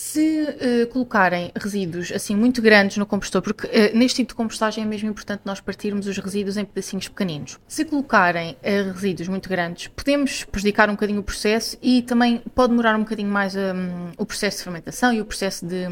Se 0.00 0.44
uh, 0.44 0.86
colocarem 0.92 1.50
resíduos 1.56 2.12
assim 2.12 2.36
muito 2.36 2.62
grandes 2.62 2.96
no 2.98 3.04
compostor, 3.04 3.42
porque 3.42 3.66
uh, 3.66 3.98
neste 3.98 4.18
tipo 4.18 4.28
de 4.28 4.36
compostagem 4.36 4.84
é 4.84 4.86
mesmo 4.86 5.10
importante 5.10 5.40
nós 5.44 5.60
partirmos 5.60 6.06
os 6.06 6.16
resíduos 6.16 6.56
em 6.56 6.64
pedacinhos 6.64 7.08
pequeninos. 7.08 7.58
Se 7.66 7.84
colocarem 7.84 8.52
uh, 8.52 8.92
resíduos 8.92 9.26
muito 9.26 9.48
grandes, 9.48 9.88
podemos 9.88 10.44
prejudicar 10.44 10.88
um 10.88 10.92
bocadinho 10.92 11.18
o 11.18 11.24
processo 11.24 11.76
e 11.82 12.02
também 12.02 12.40
pode 12.54 12.68
demorar 12.70 12.94
um 12.94 13.00
bocadinho 13.00 13.28
mais 13.28 13.56
um, 13.56 14.12
o 14.16 14.24
processo 14.24 14.58
de 14.58 14.62
fermentação 14.62 15.12
e 15.12 15.20
o 15.20 15.24
processo 15.24 15.66
de, 15.66 15.88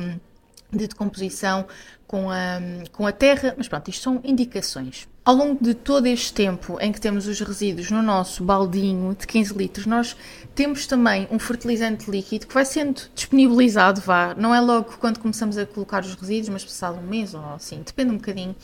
de 0.72 0.86
decomposição 0.86 1.66
com 2.06 2.30
a, 2.30 2.60
com 2.92 3.08
a 3.08 3.12
terra, 3.12 3.56
mas 3.58 3.66
pronto, 3.66 3.90
isto 3.90 4.04
são 4.04 4.20
indicações. 4.22 5.08
Ao 5.26 5.34
longo 5.34 5.58
de 5.60 5.74
todo 5.74 6.06
este 6.06 6.32
tempo 6.32 6.78
em 6.80 6.92
que 6.92 7.00
temos 7.00 7.26
os 7.26 7.40
resíduos 7.40 7.90
no 7.90 8.00
nosso 8.00 8.44
baldinho 8.44 9.12
de 9.18 9.26
15 9.26 9.54
litros, 9.54 9.84
nós 9.84 10.16
temos 10.54 10.86
também 10.86 11.26
um 11.32 11.38
fertilizante 11.40 12.08
líquido 12.08 12.46
que 12.46 12.54
vai 12.54 12.64
sendo 12.64 13.02
disponibilizado, 13.12 14.00
vá, 14.00 14.36
não 14.36 14.54
é 14.54 14.60
logo 14.60 14.96
quando 15.00 15.18
começamos 15.18 15.58
a 15.58 15.66
colocar 15.66 16.04
os 16.04 16.14
resíduos, 16.14 16.50
mas 16.50 16.64
passado 16.64 17.00
um 17.00 17.02
mês 17.02 17.34
ou 17.34 17.44
assim, 17.46 17.82
depende 17.84 18.12
um 18.12 18.18
bocadinho. 18.18 18.54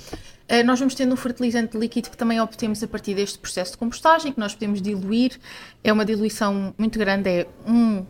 Uh, 0.48 0.64
nós 0.64 0.78
vamos 0.78 0.94
tendo 0.94 1.12
um 1.12 1.16
fertilizante 1.16 1.76
líquido 1.76 2.10
que 2.10 2.16
também 2.16 2.40
obtemos 2.40 2.80
a 2.80 2.86
partir 2.86 3.16
deste 3.16 3.40
processo 3.40 3.72
de 3.72 3.78
compostagem, 3.78 4.32
que 4.32 4.38
nós 4.38 4.54
podemos 4.54 4.80
diluir. 4.80 5.40
É 5.82 5.92
uma 5.92 6.04
diluição 6.04 6.72
muito 6.78 6.96
grande, 6.96 7.28
é 7.28 7.46
um 7.66 8.06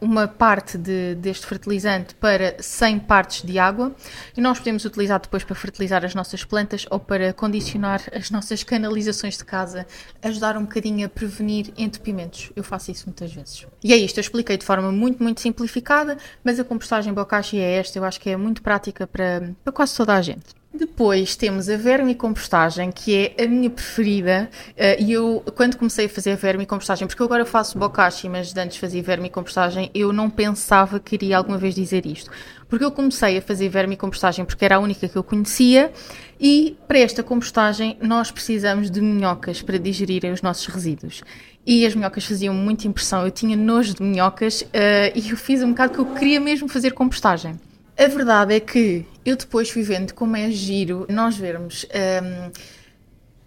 uma 0.00 0.28
parte 0.28 0.76
de, 0.76 1.14
deste 1.16 1.46
fertilizante 1.46 2.14
para 2.14 2.56
100 2.60 3.00
partes 3.00 3.42
de 3.42 3.58
água 3.58 3.94
e 4.36 4.40
nós 4.40 4.58
podemos 4.58 4.84
utilizar 4.84 5.20
depois 5.20 5.44
para 5.44 5.54
fertilizar 5.54 6.04
as 6.04 6.14
nossas 6.14 6.44
plantas 6.44 6.86
ou 6.90 6.98
para 6.98 7.32
condicionar 7.32 8.02
as 8.12 8.30
nossas 8.30 8.62
canalizações 8.62 9.36
de 9.36 9.44
casa, 9.44 9.86
ajudar 10.22 10.56
um 10.56 10.62
bocadinho 10.62 11.06
a 11.06 11.08
prevenir 11.08 11.72
entupimentos. 11.76 12.50
Eu 12.54 12.64
faço 12.64 12.90
isso 12.90 13.06
muitas 13.06 13.32
vezes. 13.32 13.66
E 13.82 13.92
é 13.92 13.96
isto, 13.96 14.18
eu 14.18 14.22
expliquei 14.22 14.56
de 14.56 14.64
forma 14.64 14.90
muito, 14.90 15.22
muito 15.22 15.40
simplificada, 15.40 16.16
mas 16.42 16.58
a 16.58 16.64
compostagem 16.64 17.12
bokashi 17.12 17.58
é 17.58 17.78
esta, 17.78 17.98
eu 17.98 18.04
acho 18.04 18.20
que 18.20 18.30
é 18.30 18.36
muito 18.36 18.62
prática 18.62 19.06
para, 19.06 19.52
para 19.62 19.72
quase 19.72 19.96
toda 19.96 20.14
a 20.14 20.22
gente. 20.22 20.63
Depois 20.76 21.36
temos 21.36 21.68
a 21.68 21.76
vermicompostagem, 21.76 22.90
que 22.90 23.32
é 23.38 23.44
a 23.44 23.46
minha 23.46 23.70
preferida. 23.70 24.50
Uh, 24.70 25.00
e 25.00 25.12
eu, 25.12 25.40
quando 25.54 25.76
comecei 25.76 26.06
a 26.06 26.08
fazer 26.08 26.32
a 26.32 26.34
vermicompostagem, 26.34 27.06
porque 27.06 27.22
eu 27.22 27.26
agora 27.26 27.46
faço 27.46 27.78
bokashi, 27.78 28.28
mas 28.28 28.54
antes 28.56 28.78
fazia 28.78 29.00
vermicompostagem, 29.00 29.88
eu 29.94 30.12
não 30.12 30.28
pensava 30.28 30.98
que 30.98 31.14
iria 31.14 31.38
alguma 31.38 31.56
vez 31.58 31.76
dizer 31.76 32.04
isto. 32.04 32.28
Porque 32.68 32.84
eu 32.84 32.90
comecei 32.90 33.38
a 33.38 33.42
fazer 33.42 33.68
vermicompostagem 33.68 34.44
porque 34.44 34.64
era 34.64 34.74
a 34.74 34.78
única 34.80 35.08
que 35.08 35.14
eu 35.14 35.22
conhecia. 35.22 35.92
E 36.40 36.76
para 36.88 36.98
esta 36.98 37.22
compostagem, 37.22 37.96
nós 38.02 38.32
precisamos 38.32 38.90
de 38.90 39.00
minhocas 39.00 39.62
para 39.62 39.78
digerirem 39.78 40.32
os 40.32 40.42
nossos 40.42 40.66
resíduos. 40.66 41.22
E 41.64 41.86
as 41.86 41.94
minhocas 41.94 42.24
faziam 42.24 42.52
muita 42.52 42.88
impressão. 42.88 43.24
Eu 43.24 43.30
tinha 43.30 43.56
nojo 43.56 43.94
de 43.94 44.02
minhocas 44.02 44.62
uh, 44.62 44.66
e 45.14 45.30
eu 45.30 45.36
fiz 45.36 45.62
um 45.62 45.68
bocado 45.68 45.92
que 45.92 46.00
eu 46.00 46.06
queria 46.06 46.40
mesmo 46.40 46.66
fazer 46.68 46.90
compostagem. 46.94 47.60
A 47.96 48.08
verdade 48.08 48.54
é 48.54 48.60
que 48.60 49.06
eu 49.24 49.36
depois 49.36 49.70
fui 49.70 49.82
vendo 49.82 50.14
como 50.14 50.36
é 50.36 50.50
giro 50.50 51.06
nós 51.08 51.36
vermos. 51.36 51.86
Um, 51.94 52.50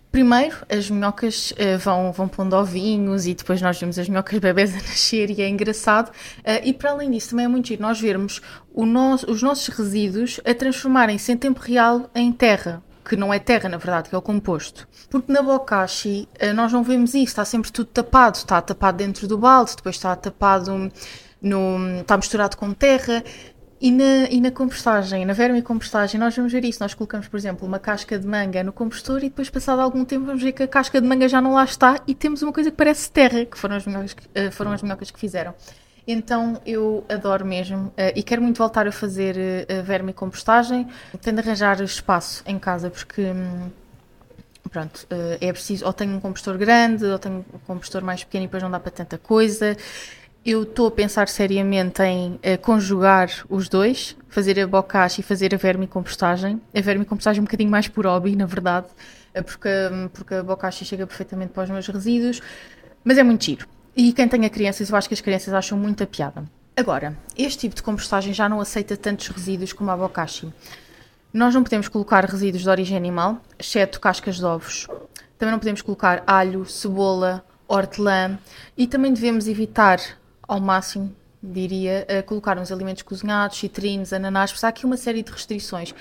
primeiro, 0.09 0.55
as 0.69 0.89
minhocas 0.89 1.51
uh, 1.51 1.77
vão, 1.77 2.13
vão 2.13 2.29
pondo 2.29 2.55
ovinhos 2.55 3.27
e 3.27 3.33
depois 3.33 3.61
nós 3.61 3.77
vemos 3.77 3.99
as 3.99 4.07
minhocas 4.07 4.39
bebês 4.39 4.73
a 4.73 4.77
nascer 4.77 5.29
e 5.29 5.41
é 5.41 5.49
engraçado. 5.49 6.09
Uh, 6.39 6.63
e 6.63 6.71
para 6.71 6.91
além 6.91 7.11
disso, 7.11 7.31
também 7.31 7.43
é 7.43 7.47
muito 7.49 7.67
giro 7.67 7.81
nós 7.81 7.99
vermos 7.99 8.41
os 8.73 9.41
nossos 9.41 9.67
resíduos 9.67 10.39
a 10.45 10.53
transformarem-se 10.53 11.29
em 11.29 11.37
tempo 11.37 11.59
real 11.59 12.09
em 12.15 12.31
terra. 12.31 12.81
Que 13.03 13.15
não 13.15 13.33
é 13.33 13.39
terra, 13.39 13.69
na 13.69 13.77
verdade, 13.77 14.09
que 14.09 14.15
é 14.15 14.17
o 14.17 14.21
composto. 14.21 14.87
Porque 15.09 15.31
na 15.31 15.41
bokashi 15.41 16.27
uh, 16.41 16.53
nós 16.53 16.71
não 16.71 16.83
vemos 16.83 17.13
isso, 17.13 17.25
está 17.25 17.43
sempre 17.43 17.69
tudo 17.69 17.87
tapado. 17.87 18.37
Está 18.37 18.61
tapado 18.61 18.97
dentro 18.97 19.27
do 19.27 19.37
balde, 19.37 19.75
depois 19.75 19.95
está 19.97 20.15
tapado 20.15 20.89
no, 21.41 21.99
está 21.99 22.15
misturado 22.15 22.55
com 22.55 22.73
terra 22.73 23.23
e 23.79 23.91
na, 23.91 24.27
e 24.31 24.41
na 24.41 24.49
compostagem, 24.49 25.23
na 25.23 25.33
vermicompostagem, 25.33 26.19
nós 26.19 26.35
vamos 26.35 26.51
ver 26.51 26.65
isso. 26.65 26.81
Nós 26.81 26.95
colocamos, 26.95 27.27
por 27.27 27.37
exemplo, 27.37 27.67
uma 27.67 27.77
casca 27.77 28.17
de 28.17 28.25
manga 28.25 28.63
no 28.63 28.73
compostor 28.73 29.19
e 29.19 29.29
depois, 29.29 29.49
passado 29.49 29.79
algum 29.79 30.03
tempo, 30.03 30.25
vamos 30.25 30.41
ver 30.41 30.51
que 30.51 30.63
a 30.63 30.67
casca 30.67 30.99
de 30.99 31.07
manga 31.07 31.29
já 31.29 31.39
não 31.39 31.53
lá 31.53 31.63
está 31.63 31.99
e 32.07 32.15
temos 32.15 32.41
uma 32.41 32.51
coisa 32.51 32.71
que 32.71 32.77
parece 32.77 33.11
terra, 33.11 33.45
que 33.45 33.57
foram 33.57 33.75
as 33.75 33.85
minhocas 33.85 34.13
que, 34.13 34.23
uh, 34.25 34.51
foram 34.51 34.71
as 34.71 34.81
minhocas 34.81 35.11
que 35.11 35.19
fizeram. 35.19 35.53
Então 36.07 36.59
eu 36.65 37.05
adoro 37.07 37.45
mesmo 37.45 37.87
uh, 37.87 37.93
e 38.15 38.23
quero 38.23 38.41
muito 38.41 38.57
voltar 38.57 38.87
a 38.87 38.91
fazer 38.91 39.35
uh, 39.35 39.83
vermicompostagem. 39.83 40.87
Tendo 41.21 41.39
arranjar 41.39 41.81
espaço 41.81 42.43
em 42.47 42.57
casa 42.57 42.89
porque. 42.89 43.21
Hum, 43.21 43.69
pronto, 44.71 45.07
é 45.39 45.53
preciso, 45.53 45.85
ou 45.85 45.93
tenho 45.93 46.13
um 46.13 46.19
compostor 46.19 46.57
grande, 46.57 47.05
ou 47.05 47.17
tenho 47.17 47.45
um 47.53 47.59
compostor 47.59 48.03
mais 48.03 48.25
pequeno 48.25 48.43
e 48.43 48.47
depois 48.47 48.61
não 48.61 48.69
dá 48.69 48.79
para 48.79 48.91
tanta 48.91 49.17
coisa. 49.17 49.77
Eu 50.49 50.63
estou 50.63 50.87
a 50.87 50.91
pensar 50.91 51.27
seriamente 51.27 52.01
em 52.03 52.35
uh, 52.35 52.57
conjugar 52.61 53.29
os 53.49 53.67
dois, 53.67 54.15
fazer 54.29 54.57
a 54.61 54.65
bocache 54.65 55.19
e 55.19 55.23
fazer 55.23 55.53
a 55.53 55.57
vermicompostagem. 55.57 56.61
A 56.73 56.79
vermicompostagem 56.79 57.39
é 57.39 57.41
um 57.41 57.43
bocadinho 57.43 57.69
mais 57.69 57.89
por 57.89 58.05
hobby, 58.05 58.33
na 58.33 58.45
verdade, 58.45 58.87
uh, 59.37 59.43
porque, 59.43 59.67
um, 59.67 60.07
porque 60.07 60.35
a 60.35 60.43
bocache 60.43 60.85
chega 60.85 61.05
perfeitamente 61.05 61.51
para 61.51 61.63
os 61.63 61.69
meus 61.69 61.85
resíduos, 61.89 62.41
mas 63.03 63.17
é 63.17 63.23
muito 63.23 63.43
giro. 63.43 63.67
E 63.93 64.13
quem 64.13 64.25
tenha 64.25 64.49
crianças, 64.49 64.89
eu 64.89 64.95
acho 64.95 65.09
que 65.09 65.15
as 65.15 65.19
crianças 65.19 65.53
acham 65.53 65.77
muita 65.77 66.07
piada. 66.07 66.45
Agora, 66.77 67.17
este 67.37 67.59
tipo 67.59 67.75
de 67.75 67.83
compostagem 67.83 68.33
já 68.33 68.47
não 68.47 68.61
aceita 68.61 68.95
tantos 68.95 69.27
resíduos 69.27 69.73
como 69.73 69.91
a 69.91 69.97
bokashi. 69.97 70.53
Nós 71.33 71.53
não 71.53 71.61
podemos 71.61 71.89
colocar 71.89 72.23
resíduos 72.23 72.63
de 72.63 72.69
origem 72.69 72.95
animal, 72.95 73.41
exceto 73.59 73.99
cascas 73.99 74.37
de 74.37 74.45
ovos. 74.45 74.87
Também 75.37 75.51
não 75.51 75.59
podemos 75.59 75.81
colocar 75.81 76.23
alho, 76.25 76.65
cebola, 76.65 77.43
hortelã 77.67 78.39
e 78.77 78.87
também 78.87 79.13
devemos 79.13 79.49
evitar 79.49 79.99
ao 80.47 80.59
máximo, 80.59 81.13
diria, 81.41 82.05
eh, 82.07 82.21
colocar 82.21 82.57
uns 82.57 82.71
alimentos 82.71 83.03
cozinhados, 83.03 83.57
citrinos, 83.57 84.13
ananás, 84.13 84.51
porque 84.51 84.65
há 84.65 84.69
aqui 84.69 84.85
uma 84.85 84.97
série 84.97 85.21
de 85.21 85.31
restrições. 85.31 85.93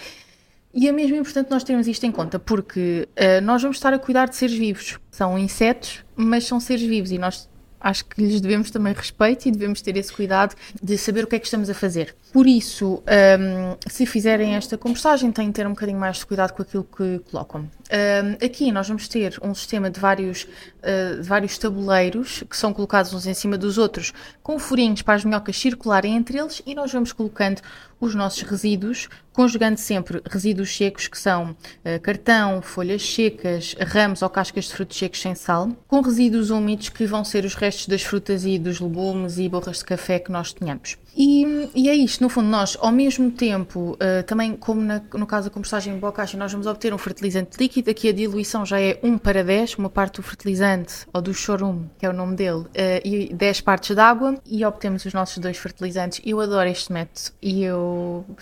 E 0.72 0.86
é 0.88 0.92
mesmo 0.92 1.16
importante 1.16 1.50
nós 1.50 1.64
termos 1.64 1.88
isto 1.88 2.04
em 2.04 2.12
conta, 2.12 2.38
porque 2.38 3.08
uh, 3.16 3.40
nós 3.42 3.62
vamos 3.62 3.78
estar 3.78 3.94
a 3.94 3.98
cuidar 3.98 4.28
de 4.28 4.36
seres 4.36 4.54
vivos. 4.54 4.98
São 5.10 5.38
insetos, 5.38 6.04
mas 6.14 6.44
são 6.44 6.60
seres 6.60 6.82
vivos 6.82 7.10
e 7.10 7.16
nós 7.16 7.48
acho 7.80 8.04
que 8.04 8.20
lhes 8.20 8.40
devemos 8.42 8.70
também 8.70 8.92
respeito 8.92 9.48
e 9.48 9.50
devemos 9.50 9.80
ter 9.80 9.96
esse 9.96 10.12
cuidado 10.12 10.54
de 10.82 10.98
saber 10.98 11.24
o 11.24 11.26
que 11.26 11.36
é 11.36 11.38
que 11.38 11.46
estamos 11.46 11.70
a 11.70 11.74
fazer. 11.74 12.14
Por 12.30 12.46
isso, 12.46 13.02
um, 13.06 13.76
se 13.88 14.04
fizerem 14.04 14.54
esta 14.54 14.76
compostagem, 14.76 15.32
têm 15.32 15.46
de 15.46 15.52
ter 15.54 15.66
um 15.66 15.70
bocadinho 15.70 15.98
mais 15.98 16.18
de 16.18 16.26
cuidado 16.26 16.52
com 16.52 16.62
aquilo 16.62 16.84
que 16.84 17.20
colocam. 17.30 17.70
Um, 17.88 18.44
aqui 18.44 18.72
nós 18.72 18.88
vamos 18.88 19.06
ter 19.06 19.38
um 19.42 19.54
sistema 19.54 19.88
de 19.88 20.00
vários, 20.00 20.42
uh, 20.42 21.20
de 21.20 21.28
vários 21.28 21.56
tabuleiros 21.56 22.42
que 22.48 22.56
são 22.56 22.72
colocados 22.72 23.14
uns 23.14 23.26
em 23.26 23.34
cima 23.34 23.56
dos 23.56 23.78
outros, 23.78 24.12
com 24.42 24.58
furinhos 24.58 25.02
para 25.02 25.14
as 25.14 25.24
minhocas 25.24 25.56
circularem 25.56 26.16
entre 26.16 26.38
eles 26.38 26.60
e 26.66 26.74
nós 26.74 26.92
vamos 26.92 27.12
colocando 27.12 27.60
os 28.00 28.14
nossos 28.14 28.42
resíduos, 28.42 29.08
conjugando 29.32 29.78
sempre 29.78 30.20
resíduos 30.28 30.74
secos 30.76 31.08
que 31.08 31.18
são 31.18 31.50
uh, 31.50 32.00
cartão, 32.02 32.60
folhas 32.60 33.02
secas, 33.02 33.74
ramos 33.78 34.22
ou 34.22 34.30
cascas 34.30 34.64
de 34.64 34.72
frutos 34.74 34.98
secos 34.98 35.20
sem 35.20 35.34
sal, 35.34 35.70
com 35.86 36.00
resíduos 36.00 36.50
úmidos 36.50 36.88
que 36.88 37.06
vão 37.06 37.24
ser 37.24 37.44
os 37.44 37.54
restos 37.54 37.86
das 37.86 38.02
frutas 38.02 38.44
e 38.44 38.58
dos 38.58 38.80
legumes 38.80 39.38
e 39.38 39.48
borras 39.48 39.78
de 39.78 39.84
café 39.84 40.18
que 40.18 40.32
nós 40.32 40.52
tenhamos. 40.52 40.98
E, 41.16 41.70
e, 41.74 41.88
é 41.88 41.94
isto, 41.94 42.22
no 42.22 42.28
fundo, 42.28 42.48
nós, 42.48 42.76
ao 42.78 42.92
mesmo 42.92 43.30
tempo, 43.30 43.92
uh, 43.94 44.22
também 44.26 44.54
como 44.54 44.82
na, 44.82 45.00
no 45.14 45.26
caso 45.26 45.48
da 45.48 45.54
compostagem 45.54 45.94
em 45.94 45.98
bocacha, 45.98 46.36
nós 46.36 46.52
vamos 46.52 46.66
obter 46.66 46.92
um 46.92 46.98
fertilizante 46.98 47.56
líquido, 47.58 47.75
aqui 47.80 48.08
a 48.08 48.12
diluição 48.12 48.64
já 48.64 48.80
é 48.80 48.98
1 49.02 49.18
para 49.18 49.42
10, 49.44 49.76
uma 49.76 49.90
parte 49.90 50.16
do 50.16 50.22
fertilizante, 50.22 51.06
ou 51.12 51.20
do 51.20 51.34
chorume, 51.34 51.90
que 51.98 52.06
é 52.06 52.10
o 52.10 52.12
nome 52.12 52.36
dele, 52.36 52.60
uh, 52.60 52.68
e 53.04 53.32
10 53.32 53.60
partes 53.60 53.94
de 53.94 54.00
água, 54.00 54.38
e 54.44 54.64
obtemos 54.64 55.04
os 55.04 55.12
nossos 55.12 55.38
dois 55.38 55.56
fertilizantes. 55.56 56.20
Eu 56.24 56.40
adoro 56.40 56.68
este 56.68 56.92
método 56.92 57.30
e 57.42 57.64
eu 57.64 58.24
um, 58.28 58.34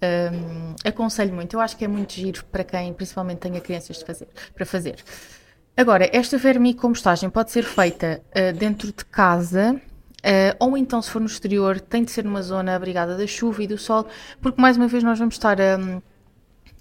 ehm, 0.00 0.74
aconselho 0.84 1.34
muito. 1.34 1.54
Eu 1.54 1.60
acho 1.60 1.76
que 1.76 1.84
é 1.84 1.88
muito 1.88 2.12
giro 2.12 2.44
para 2.46 2.64
quem, 2.64 2.92
principalmente, 2.92 3.38
tenha 3.38 3.60
crianças 3.60 3.98
de 3.98 4.04
fazer, 4.04 4.28
para 4.54 4.64
fazer. 4.66 4.96
Agora, 5.76 6.08
esta 6.12 6.38
vermicompostagem 6.38 7.30
pode 7.30 7.50
ser 7.50 7.64
feita 7.64 8.22
uh, 8.30 8.56
dentro 8.56 8.88
de 8.88 9.04
casa, 9.04 9.80
Uh, 10.18 10.50
ou 10.58 10.76
então, 10.76 11.00
se 11.00 11.10
for 11.10 11.20
no 11.20 11.26
exterior, 11.26 11.80
tem 11.80 12.02
de 12.02 12.10
ser 12.10 12.24
numa 12.24 12.42
zona 12.42 12.74
abrigada 12.74 13.16
da 13.16 13.24
chuva 13.24 13.62
e 13.62 13.68
do 13.68 13.78
sol, 13.78 14.04
porque 14.40 14.60
mais 14.60 14.76
uma 14.76 14.88
vez 14.88 15.04
nós 15.04 15.16
vamos 15.16 15.36
estar 15.36 15.60
a, 15.60 15.78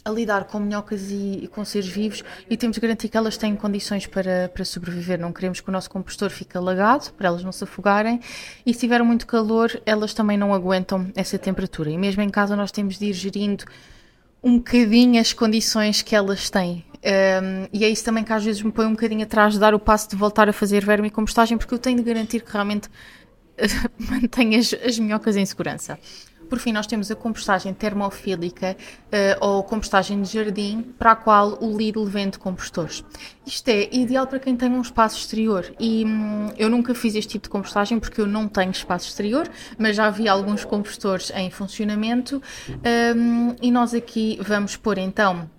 a 0.08 0.12
lidar 0.12 0.46
com 0.46 0.58
minhocas 0.58 1.12
e, 1.12 1.40
e, 1.44 1.48
com 1.48 1.66
seres 1.66 1.88
vivos 1.88 2.24
e 2.50 2.56
temos 2.56 2.76
de 2.76 2.82
garantir 2.82 3.10
que 3.10 3.18
elas 3.18 3.36
têm 3.36 3.56
condições 3.58 4.08
para, 4.08 4.50
para 4.54 4.64
sobreviver. 4.64 5.20
Não 5.20 5.34
queremos 5.34 5.60
que 5.60 5.68
o 5.68 5.72
nosso 5.72 5.90
compostor 5.90 6.30
fique 6.30 6.58
alagado, 6.58 7.12
para 7.14 7.28
elas 7.28 7.44
não 7.44 7.52
se 7.52 7.66
afogarem, 7.66 8.22
e 8.66 8.74
se 8.74 8.80
tiver 8.80 9.04
muito 9.04 9.28
calor, 9.28 9.70
elas 9.86 10.14
também 10.14 10.38
não 10.38 10.54
aguentam 10.54 11.12
essa 11.14 11.38
temperatura. 11.38 11.90
E 11.90 11.98
mesmo 11.98 12.22
em 12.22 12.30
casa, 12.30 12.56
nós 12.56 12.72
temos 12.72 12.98
de 12.98 13.08
ir 13.08 13.14
gerindo 13.14 13.66
um 14.42 14.58
bocadinho 14.58 15.20
as 15.20 15.34
condições 15.34 16.02
que 16.02 16.16
elas 16.16 16.50
têm. 16.50 16.86
Um, 17.04 17.68
e 17.74 17.84
é 17.84 17.90
isso 17.90 18.06
também 18.06 18.24
que 18.24 18.32
às 18.32 18.44
vezes 18.44 18.62
me 18.62 18.72
põe 18.72 18.86
um 18.86 18.92
bocadinho 18.92 19.24
atrás 19.24 19.54
de 19.54 19.60
dar 19.60 19.74
o 19.76 19.80
passo 19.80 20.10
de 20.10 20.16
voltar 20.16 20.48
a 20.48 20.54
fazer 20.54 20.86
verme 20.86 21.10
e 21.10 21.12
compostagem, 21.12 21.58
porque 21.58 21.74
eu 21.74 21.80
tenho 21.80 21.98
de 21.98 22.04
garantir 22.04 22.42
que 22.42 22.52
realmente 22.52 22.90
mantém 24.00 24.56
as, 24.56 24.74
as 24.74 24.98
minhocas 24.98 25.36
em 25.36 25.46
segurança. 25.46 26.00
Por 26.50 26.60
fim, 26.60 26.72
nós 26.72 26.88
temos 26.88 27.12
a 27.12 27.16
compostagem 27.16 27.74
termofílica 27.74 28.75
uh, 29.06 29.46
ou 29.46 29.63
compostagem 29.63 30.22
de 30.22 30.32
jardim, 30.32 30.82
para 30.98 31.12
a 31.12 31.16
qual 31.16 31.58
o 31.62 31.77
Lidl 31.77 32.06
vende 32.06 32.39
compostores. 32.39 33.04
Isto 33.46 33.70
é 33.70 33.89
ideal 33.94 34.27
para 34.27 34.39
quem 34.39 34.56
tem 34.56 34.70
um 34.70 34.82
espaço 34.82 35.18
exterior 35.18 35.74
e 35.80 36.06
hum, 36.06 36.50
eu 36.58 36.70
nunca 36.70 36.94
fiz 36.94 37.16
este 37.16 37.34
tipo 37.34 37.44
de 37.44 37.50
compostagem 37.50 38.00
porque 38.00 38.20
eu 38.20 38.27
não 38.27 38.48
tenho 38.48 38.72
espaço 38.72 39.08
exterior, 39.08 39.50
mas 39.77 39.96
já 39.96 40.10
vi 40.10 40.27
alguns 40.27 40.66
compostores 40.66 41.32
em 41.34 41.50
funcionamento 41.50 42.42
um, 43.16 43.56
e 43.62 43.72
nós 43.72 43.94
aqui 43.94 44.38
vamos 44.42 44.75
pôr 44.75 44.98
então 44.98 45.50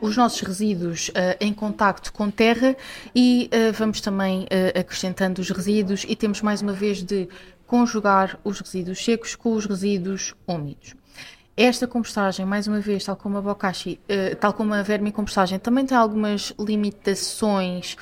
os 0.00 0.16
nossos 0.16 0.40
resíduos 0.40 1.08
uh, 1.08 1.36
em 1.40 1.52
contacto 1.52 2.12
com 2.12 2.30
terra 2.30 2.76
e 3.14 3.48
uh, 3.52 3.72
vamos 3.72 4.00
também 4.00 4.42
uh, 4.44 4.78
acrescentando 4.78 5.40
os 5.40 5.50
resíduos 5.50 6.04
e 6.08 6.14
temos 6.14 6.42
mais 6.42 6.60
uma 6.62 6.72
vez 6.72 7.02
de 7.02 7.28
conjugar 7.66 8.38
os 8.44 8.60
resíduos 8.60 9.04
secos 9.04 9.34
com 9.34 9.52
os 9.54 9.66
resíduos 9.66 10.34
úmidos. 10.46 10.94
Esta 11.58 11.86
compostagem, 11.86 12.44
mais 12.44 12.66
uma 12.66 12.80
vez, 12.80 13.02
tal 13.02 13.16
como 13.16 13.38
a 13.38 13.40
bokashi, 13.40 13.98
tal 14.38 14.52
como 14.52 14.74
a 14.74 14.82
vermicompostagem, 14.82 15.58
também 15.58 15.86
tem 15.86 15.96
algumas 15.96 16.52
limitações 16.58 17.96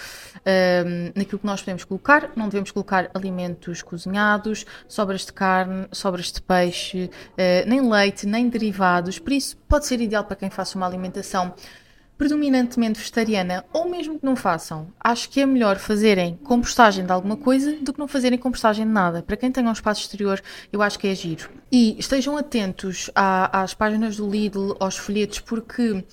naquilo 1.15 1.39
que 1.39 1.47
nós 1.47 1.61
podemos 1.61 1.85
colocar. 1.85 2.33
Não 2.35 2.49
devemos 2.49 2.73
colocar 2.73 3.09
alimentos 3.15 3.81
cozinhados, 3.81 4.67
sobras 4.89 5.25
de 5.25 5.33
carne, 5.33 5.87
sobras 5.93 6.33
de 6.33 6.43
peixe, 6.43 7.09
nem 7.65 7.89
leite, 7.89 8.27
nem 8.27 8.49
derivados. 8.49 9.21
Por 9.21 9.33
isso, 9.33 9.57
pode 9.69 9.87
ser 9.87 10.01
ideal 10.01 10.25
para 10.25 10.35
quem 10.35 10.51
faça 10.51 10.77
uma 10.77 10.87
alimentação 10.87 11.55
predominantemente 12.17 12.99
vegetariana 12.99 13.65
ou 13.73 13.89
mesmo 13.89 14.19
que 14.19 14.25
não 14.25 14.37
façam, 14.37 14.89
acho 15.01 15.29
que 15.29 15.41
é 15.41 15.47
melhor 15.47 15.77
fazerem 15.79 16.39
compostagem 16.45 17.05
de 17.05 17.13
alguma 17.13 17.37
coisa 17.37 17.77
do 17.81 17.93
que 17.93 17.99
não 17.99 18.09
fazerem 18.09 18.39
compostagem 18.39 18.87
de 18.87 18.93
nada. 18.93 19.23
Para 19.23 19.37
quem 19.37 19.51
tem 19.51 19.67
um 19.67 19.73
espaço 19.73 20.03
exterior, 20.03 20.41
eu 20.73 20.83
acho 20.83 20.99
que 20.99 21.09
é 21.09 21.15
giro. 21.15 21.51
E 21.71 21.97
estejam 21.99 22.37
atentos 22.37 23.11
à, 23.15 23.63
às 23.63 23.75
páginas 23.75 24.17
do 24.17 24.29
Lidl, 24.29 24.77
aos 24.79 24.97
folhetos, 24.97 25.41
porque 25.41 26.05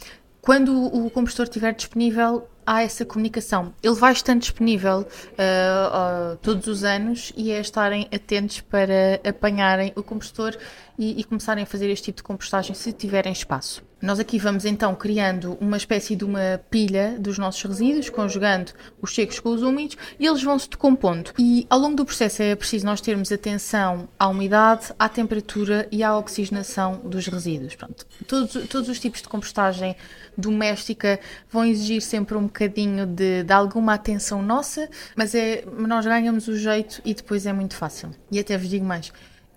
quando 0.42 0.86
o 0.86 1.10
compostor 1.12 1.46
estiver 1.46 1.74
disponível, 1.74 2.48
há 2.66 2.82
essa 2.82 3.06
comunicação. 3.06 3.74
Ele 3.82 3.96
vai 3.96 4.14
estando 4.14 4.40
disponível 4.40 5.00
uh, 5.00 6.34
uh, 6.34 6.38
todos 6.38 6.68
os 6.68 6.84
anos 6.84 7.32
e 7.36 7.52
é 7.52 7.60
estarem 7.60 8.08
atentos 8.14 8.62
para 8.62 9.20
apanharem 9.28 9.94
o 9.96 10.04
compostor 10.04 10.58
e, 10.98 11.20
e, 11.20 11.24
começarem 11.24 11.64
a 11.64 11.68
fazer 11.68 11.90
este 11.90 12.06
tipo 12.06 12.18
de 12.18 12.24
compostagem 12.24 12.76
se 12.76 12.92
tiverem 12.92 13.32
espaço. 13.32 13.84
Nós 14.02 14.20
aqui 14.20 14.40
vamos 14.40 14.66
então 14.66 14.96
criando 14.96 15.56
uma 15.62 15.78
espécie 15.78 16.16
de 16.16 16.24
uma 16.24 16.60
pilha 16.72 17.16
dos 17.20 17.38
nossos 17.38 17.62
resíduos, 17.62 18.10
conjugando 18.10 18.72
os 19.00 19.14
secos 19.14 19.40
com 19.40 19.50
os 19.50 19.62
úmidos, 19.62 19.96
e 20.20 20.26
eles 20.26 20.42
vão 20.42 20.58
se 20.58 20.68
decompondo. 20.68 21.32
E 21.38 21.68
ao 21.70 21.78
longo 21.78 21.96
do 21.96 22.04
processo 22.04 22.42
é 22.42 22.56
preciso 22.56 22.86
nós 22.86 23.00
termos 23.00 23.32
atenção 23.32 24.10
à 24.18 24.28
umidade, 24.28 24.92
à 24.98 25.08
temperatura 25.08 25.88
e 25.92 26.04
à 26.04 26.18
oxigenação 26.18 27.02
dos 27.04 27.28
resíduos. 27.28 27.76
Pronto, 27.76 28.08
todos, 28.28 28.68
todos 28.68 28.90
os 28.90 29.00
tipos 29.00 29.22
de 29.22 29.30
compostagem 29.30 29.96
doméstica 30.36 31.20
vão 31.50 31.64
exigir 31.64 32.02
sempre 32.02 32.36
um 32.36 32.44
bocadinho 32.44 33.06
de, 33.06 33.44
de 33.44 33.54
alguma 33.54 33.94
atenção 33.94 34.42
nossa, 34.42 34.90
mas 35.16 35.36
é, 35.36 35.64
nós 35.78 36.06
ganhamos 36.06 36.48
o 36.48 36.58
jeito 36.58 37.02
e 37.06 37.14
depois 37.14 37.46
é 37.46 37.54
muito 37.54 37.76
fácil. 37.76 38.10
E 38.32 38.40
até 38.40 38.58
vos 38.58 38.68
digo 38.68 38.86
mais, 38.86 39.12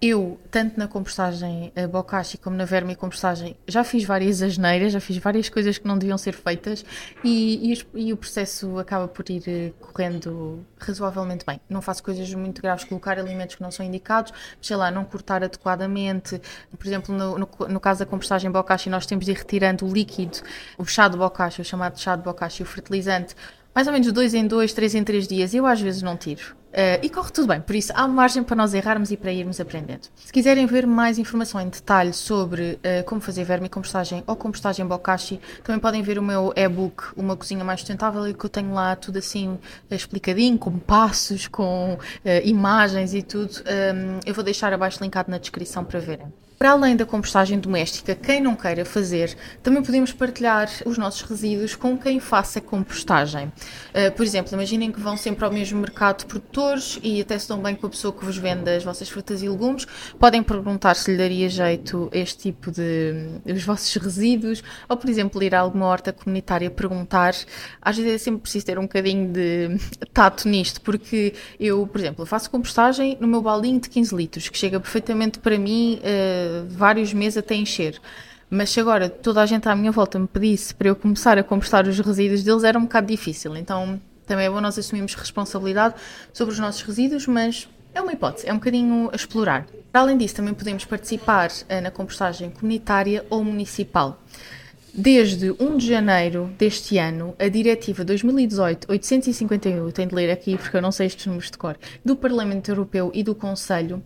eu, 0.07 0.39
tanto 0.51 0.79
na 0.79 0.87
compostagem 0.87 1.73
uh, 1.77 1.89
bokashi 1.89 2.37
como 2.37 2.55
na 2.57 2.67
vermicompostagem, 2.67 3.57
já 3.67 3.83
fiz 3.83 4.05
várias 4.05 4.43
asneiras, 4.43 4.93
já 4.93 5.01
fiz 5.01 5.17
várias 5.17 5.49
coisas 5.49 5.79
que 5.79 5.89
não 5.89 5.97
deviam 5.97 6.19
ser 6.19 6.33
feitas 6.33 6.85
e, 7.25 7.73
e, 7.73 8.07
e 8.07 8.13
o 8.13 8.17
processo 8.17 8.79
acaba 8.79 9.09
por 9.09 9.29
ir 9.31 9.43
uh, 9.49 9.73
correndo 9.81 10.65
razoavelmente 10.79 11.47
bem. 11.47 11.59
Não 11.71 11.81
faço 11.81 12.03
coisas 12.03 12.33
muito 12.35 12.61
graves, 12.61 12.85
colocar 12.85 13.19
alimentos 13.19 13.55
que 13.55 13.63
não 13.63 13.71
são 13.71 13.85
indicados, 13.85 14.33
sei 14.61 14.77
lá, 14.77 14.91
não 14.91 15.05
cortar 15.05 15.43
adequadamente. 15.43 16.39
Por 16.77 16.87
exemplo, 16.87 17.15
no, 17.15 17.39
no, 17.39 17.49
no 17.69 17.81
caso 17.81 18.01
da 18.01 18.07
compostagem 18.07 18.51
bokashi, 18.51 18.91
nós 18.91 19.07
temos 19.07 19.25
de 19.25 19.31
ir 19.31 19.39
retirando 19.39 19.87
o 19.87 19.93
líquido, 19.93 20.39
o 20.77 20.85
chá 20.85 21.09
de 21.09 21.17
bokashi, 21.17 21.63
o 21.63 21.65
chamado 21.65 21.99
chá 21.99 22.15
de 22.15 22.23
bokashi, 22.23 22.63
o 22.63 22.67
fertilizante, 22.67 23.35
mais 23.75 23.87
ou 23.87 23.93
menos 23.93 24.13
dois 24.13 24.35
em 24.35 24.47
dois, 24.47 24.75
três 24.75 24.95
em 24.95 25.03
três 25.03 25.27
dias. 25.27 25.55
Eu 25.55 25.65
às 25.67 25.81
vezes 25.81 26.03
não 26.03 26.17
tiro. 26.17 26.55
Uh, 26.75 26.99
e 27.05 27.09
corre 27.09 27.31
tudo 27.31 27.47
bem, 27.47 27.61
por 27.61 27.77
isso 27.77 27.93
há 27.95 28.09
margem 28.09 28.43
para 28.43 28.57
nós 28.57 28.75
errarmos 28.75 29.13
e 29.13 29.17
para 29.17 29.33
irmos 29.33 29.61
aprendendo. 29.61 30.09
Se 30.17 30.33
quiserem 30.33 30.67
ver 30.67 30.89
mais 30.89 31.21
informação 31.21 31.61
em 31.61 31.69
detalhe 31.69 32.13
sobre 32.13 32.81
uh, 32.83 33.05
como 33.07 33.21
fazer 33.21 33.45
vermicompostagem 33.45 34.25
ou 34.27 34.35
compostagem 34.35 34.85
bokashi, 34.85 35.41
também 35.63 35.81
podem 35.81 36.03
ver 36.03 36.19
o 36.19 36.23
meu 36.23 36.53
e-book 36.57 37.13
Uma 37.17 37.37
Cozinha 37.37 37.65
Mais 37.65 37.79
Sustentável 37.79 38.25
que 38.35 38.45
eu 38.45 38.51
tenho 38.51 38.75
lá 38.75 38.97
tudo 38.97 39.21
assim 39.21 39.57
explicadinho, 39.89 40.59
com 40.59 40.77
passos, 40.77 41.47
com 41.47 41.95
uh, 41.95 41.99
imagens 42.43 43.15
e 43.15 43.23
tudo. 43.23 43.53
Um, 43.61 44.19
eu 44.27 44.35
vou 44.35 44.43
deixar 44.43 44.73
abaixo 44.73 44.99
linkado 45.01 45.31
na 45.31 45.39
descrição 45.39 45.85
para 45.85 46.01
verem. 46.01 46.27
Para 46.57 46.71
além 46.71 46.97
da 46.97 47.05
compostagem 47.05 47.59
doméstica, 47.59 48.15
quem 48.15 48.41
não 48.41 48.55
queira 48.55 48.85
fazer, 48.85 49.37
também 49.63 49.83
podemos 49.83 50.13
partilhar 50.13 50.71
os 50.87 50.97
nossos 50.97 51.21
resíduos 51.23 51.75
com 51.75 51.99
quem 51.99 52.21
faça 52.21 52.61
compostagem. 52.61 53.53
Por 54.17 54.25
exemplo, 54.25 54.55
imaginem 54.55 54.91
que 54.91 55.01
vão 55.01 55.17
sempre 55.17 55.45
ao 55.45 55.53
mesmo 55.53 55.81
mercado 55.81 56.25
produtor 56.25 56.64
e 57.03 57.21
até 57.21 57.39
se 57.39 57.49
dão 57.49 57.61
bem 57.61 57.75
com 57.75 57.87
a 57.87 57.91
pessoa 57.91 58.13
que 58.13 58.25
vos 58.25 58.37
vende 58.37 58.71
as 58.71 58.85
vossas 58.85 59.09
frutas 59.09 59.43
e 59.43 59.49
legumes. 59.49 59.87
Podem 60.19 60.43
perguntar 60.43 60.95
se 60.95 61.11
lhe 61.11 61.17
daria 61.17 61.49
jeito 61.49 62.09
este 62.13 62.39
tipo 62.39 62.71
de 62.71 63.41
os 63.47 63.65
vossos 63.65 63.95
resíduos, 63.97 64.63
ou 64.89 64.97
por 64.97 65.09
exemplo 65.09 65.43
ir 65.43 65.55
a 65.55 65.61
alguma 65.61 65.87
horta 65.87 66.13
comunitária 66.13 66.71
perguntar. 66.71 67.35
Às 67.81 67.97
vezes 67.97 68.13
é 68.13 68.19
sempre 68.19 68.43
preciso 68.43 68.67
ter 68.67 68.79
um 68.79 68.83
bocadinho 68.83 69.33
de 69.33 69.79
tato 70.13 70.49
nisto, 70.49 70.81
porque 70.81 71.35
eu, 71.59 71.87
por 71.87 72.01
exemplo, 72.01 72.27
faço 72.27 72.51
compostagem 72.51 73.17
no 73.21 73.29
meu 73.29 73.43
baldinho 73.43 73.81
de 73.81 73.89
15 73.89 74.15
litros, 74.15 74.49
que 74.49 74.59
chega 74.59 74.81
perfeitamente 74.81 75.39
para 75.39 75.59
mim 75.59 76.01
uh, 76.01 76.67
vários 76.69 77.13
meses 77.13 77.39
até 77.39 77.55
encher. 77.55 78.01
Mas 78.51 78.71
se 78.71 78.81
agora 78.81 79.09
toda 79.09 79.43
a 79.43 79.47
gente 79.47 79.69
à 79.69 79.75
minha 79.75 79.91
volta 79.91 80.19
me 80.19 80.29
pedisse 80.29 80.75
para 80.75 80.89
eu 80.89 80.97
começar 80.97 81.39
a 81.39 81.43
compostar 81.43 81.89
os 81.89 81.99
resíduos 81.99 82.43
deles, 82.43 82.63
era 82.63 82.79
um 82.79 82.83
bocado 82.83 83.07
difícil. 83.07 83.57
Então 83.57 84.01
também 84.27 84.47
é 84.47 84.51
bom 84.51 84.61
nós 84.61 84.79
assumirmos 84.79 85.15
responsabilidade 85.15 85.95
sobre 86.33 86.53
os 86.53 86.59
nossos 86.59 86.83
resíduos, 86.83 87.27
mas 87.27 87.69
é 87.95 88.01
uma 88.01 88.13
hipótese, 88.13 88.49
é 88.49 88.53
um 88.53 88.57
bocadinho 88.57 89.09
a 89.13 89.17
explorar. 89.17 89.67
Além 89.93 90.19
disso, 90.19 90.35
também 90.35 90.53
podemos 90.53 90.85
participar 90.85 91.51
uh, 91.51 91.81
na 91.81 91.91
compostagem 91.91 92.51
comunitária 92.51 93.25
ou 93.31 93.45
municipal. 93.45 94.21
Desde 94.93 95.51
1 95.51 95.77
de 95.77 95.89
janeiro 95.89 96.53
deste 96.57 96.99
ano, 96.99 97.35
a 97.39 97.49
Diretiva 97.49 98.05
2018-851, 98.05 99.93
tenho 99.93 100.09
de 100.09 100.15
ler 100.15 100.31
aqui 100.31 100.57
porque 100.57 100.77
eu 100.77 100.83
não 100.83 100.93
sei 100.93 101.07
estes 101.07 101.27
números 101.27 101.51
de 101.51 101.59
cor, 101.59 101.77
do 102.05 102.15
Parlamento 102.15 102.69
Europeu 102.71 103.11
e 103.13 103.23
do 103.25 103.35
Conselho, 103.35 104.05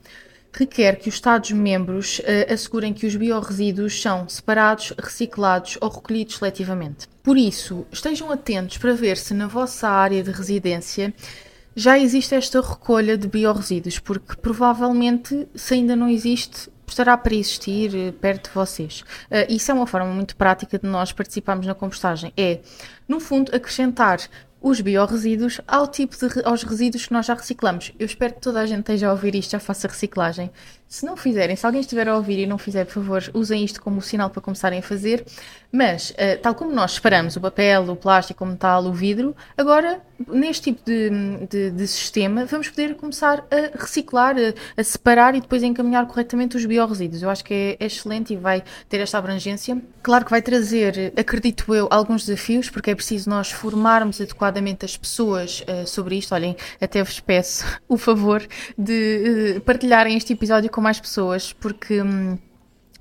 requer 0.52 0.97
que 0.97 1.09
os 1.09 1.14
Estados-membros 1.14 2.21
uh, 2.21 2.52
assegurem 2.52 2.93
que 2.93 3.07
os 3.07 3.14
biorresíduos 3.14 4.00
são 4.00 4.28
separados, 4.28 4.93
reciclados 4.99 5.78
ou 5.81 5.88
recolhidos 5.88 6.37
seletivamente. 6.37 7.09
Por 7.23 7.37
isso, 7.37 7.87
estejam 7.93 8.31
atentos 8.31 8.78
para 8.78 8.95
ver 8.95 9.17
se 9.17 9.35
na 9.35 9.47
vossa 9.47 9.88
área 9.88 10.23
de 10.23 10.31
residência 10.31 11.14
já 11.76 11.99
existe 11.99 12.35
esta 12.35 12.61
recolha 12.61 13.17
de 13.17 13.28
biorresíduos, 13.28 13.99
porque 13.99 14.35
provavelmente, 14.37 15.47
se 15.55 15.75
ainda 15.75 15.95
não 15.95 16.09
existe, 16.09 16.69
estará 16.88 17.17
para 17.17 17.35
existir 17.35 17.95
uh, 17.95 18.12
perto 18.14 18.49
de 18.49 18.55
vocês. 18.55 19.02
Uh, 19.31 19.47
isso 19.49 19.71
é 19.71 19.75
uma 19.75 19.87
forma 19.87 20.12
muito 20.12 20.35
prática 20.35 20.78
de 20.78 20.87
nós 20.87 21.12
participarmos 21.12 21.67
na 21.67 21.75
compostagem. 21.75 22.33
É, 22.37 22.61
no 23.07 23.21
fundo, 23.21 23.55
acrescentar 23.55 24.19
os 24.60 24.80
biorresíduos 24.80 25.60
ao 25.66 25.86
tipo 25.86 26.16
de, 26.16 26.42
aos 26.44 26.62
resíduos 26.62 27.06
que 27.06 27.12
nós 27.12 27.26
já 27.26 27.34
reciclamos. 27.34 27.92
Eu 27.98 28.06
espero 28.06 28.34
que 28.34 28.40
toda 28.40 28.60
a 28.60 28.66
gente 28.66 28.80
esteja 28.80 29.08
a 29.08 29.12
ouvir 29.12 29.34
isto, 29.34 29.52
já 29.52 29.60
faça 29.60 29.86
reciclagem. 29.86 30.50
Se 30.88 31.06
não 31.06 31.16
fizerem, 31.16 31.54
se 31.54 31.64
alguém 31.64 31.80
estiver 31.80 32.08
a 32.08 32.16
ouvir 32.16 32.38
e 32.38 32.46
não 32.46 32.58
fizer, 32.58 32.84
por 32.84 32.94
favor, 32.94 33.22
usem 33.34 33.64
isto 33.64 33.80
como 33.80 34.02
sinal 34.02 34.30
para 34.30 34.42
começarem 34.42 34.80
a 34.80 34.82
fazer. 34.82 35.24
Mas, 35.70 36.10
uh, 36.10 36.40
tal 36.40 36.54
como 36.54 36.72
nós 36.72 36.92
separamos 36.92 37.37
o 37.37 37.40
papel, 37.40 37.90
o 37.90 37.96
plástico, 37.96 38.42
o 38.42 38.46
metal, 38.46 38.84
o 38.84 38.92
vidro, 38.92 39.37
agora, 39.56 40.00
neste 40.26 40.72
tipo 40.72 40.82
de, 40.84 41.10
de, 41.46 41.70
de 41.70 41.87
sistema, 41.87 42.46
vamos 42.46 42.70
poder 42.70 42.94
começar 42.96 43.46
a 43.50 43.78
reciclar, 43.78 44.34
a, 44.37 44.80
a, 44.80 44.82
separar 44.82 45.34
e 45.34 45.40
depois 45.42 45.62
encaminhar 45.62 46.06
corretamente 46.06 46.56
os 46.56 46.64
biorresíduos. 46.64 47.22
Eu 47.22 47.28
acho 47.28 47.44
que 47.44 47.52
é, 47.52 47.76
é 47.78 47.87
excelente 47.87 48.32
e 48.32 48.37
vai 48.37 48.64
ter 48.88 49.00
esta 49.00 49.18
abrangência. 49.18 49.80
Claro 50.02 50.25
que 50.25 50.30
vai 50.30 50.40
trazer, 50.40 51.12
acredito 51.18 51.75
eu, 51.75 51.87
alguns 51.90 52.25
desafios, 52.25 52.70
porque 52.70 52.90
é 52.90 52.94
preciso 52.94 53.28
nós 53.28 53.50
formarmos 53.50 54.20
adequadamente 54.22 54.87
as 54.87 54.96
pessoas 54.96 55.62
uh, 55.68 55.87
sobre 55.87 56.16
isto. 56.16 56.34
Olhem, 56.34 56.56
até 56.80 57.02
vos 57.02 57.20
peço 57.20 57.66
o 57.87 57.98
favor 57.98 58.42
de 58.76 59.56
uh, 59.58 59.60
partilharem 59.60 60.16
este 60.16 60.32
episódio 60.32 60.70
com 60.70 60.80
mais 60.80 60.98
pessoas, 60.98 61.52
porque. 61.52 62.00
Um, 62.00 62.38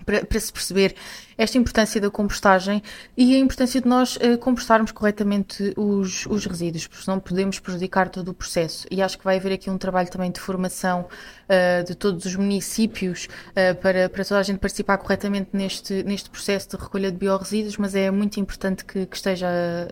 para, 0.07 0.39
se 0.39 0.53
perceber 0.53 0.95
esta 1.37 1.57
importância 1.57 1.99
da 1.99 2.09
compostagem 2.09 2.81
e 3.15 3.35
a 3.35 3.37
importância 3.37 3.81
de 3.81 3.87
nós 3.87 4.15
uh, 4.15 4.37
compostarmos 4.39 4.91
corretamente 4.93 5.73
os, 5.75 6.25
os 6.25 6.45
resíduos, 6.45 6.87
porque 6.87 7.03
senão 7.03 7.19
podemos 7.19 7.59
prejudicar 7.59 8.07
todo 8.07 8.29
o 8.29 8.33
processo. 8.33 8.87
E 8.89 9.01
acho 9.01 9.17
que 9.17 9.25
vai 9.25 9.35
haver 9.35 9.51
aqui 9.51 9.69
um 9.69 9.77
trabalho 9.77 10.09
também 10.09 10.31
de 10.31 10.39
formação 10.39 11.01
uh, 11.01 11.83
de 11.83 11.93
todos 11.93 12.25
os 12.25 12.35
municípios 12.37 13.27
uh, 13.51 13.75
para, 13.81 14.07
para 14.07 14.23
toda 14.23 14.39
a 14.39 14.43
gente 14.43 14.59
participar 14.59 14.97
corretamente 14.97 15.49
neste, 15.51 16.01
neste 16.03 16.29
processo 16.29 16.69
de 16.69 16.77
recolha 16.81 17.11
de 17.11 17.17
biorresíduos, 17.17 17.75
mas 17.77 17.93
é 17.93 18.09
muito 18.09 18.39
importante 18.39 18.85
que, 18.85 19.05
que 19.05 19.15
esteja, 19.15 19.47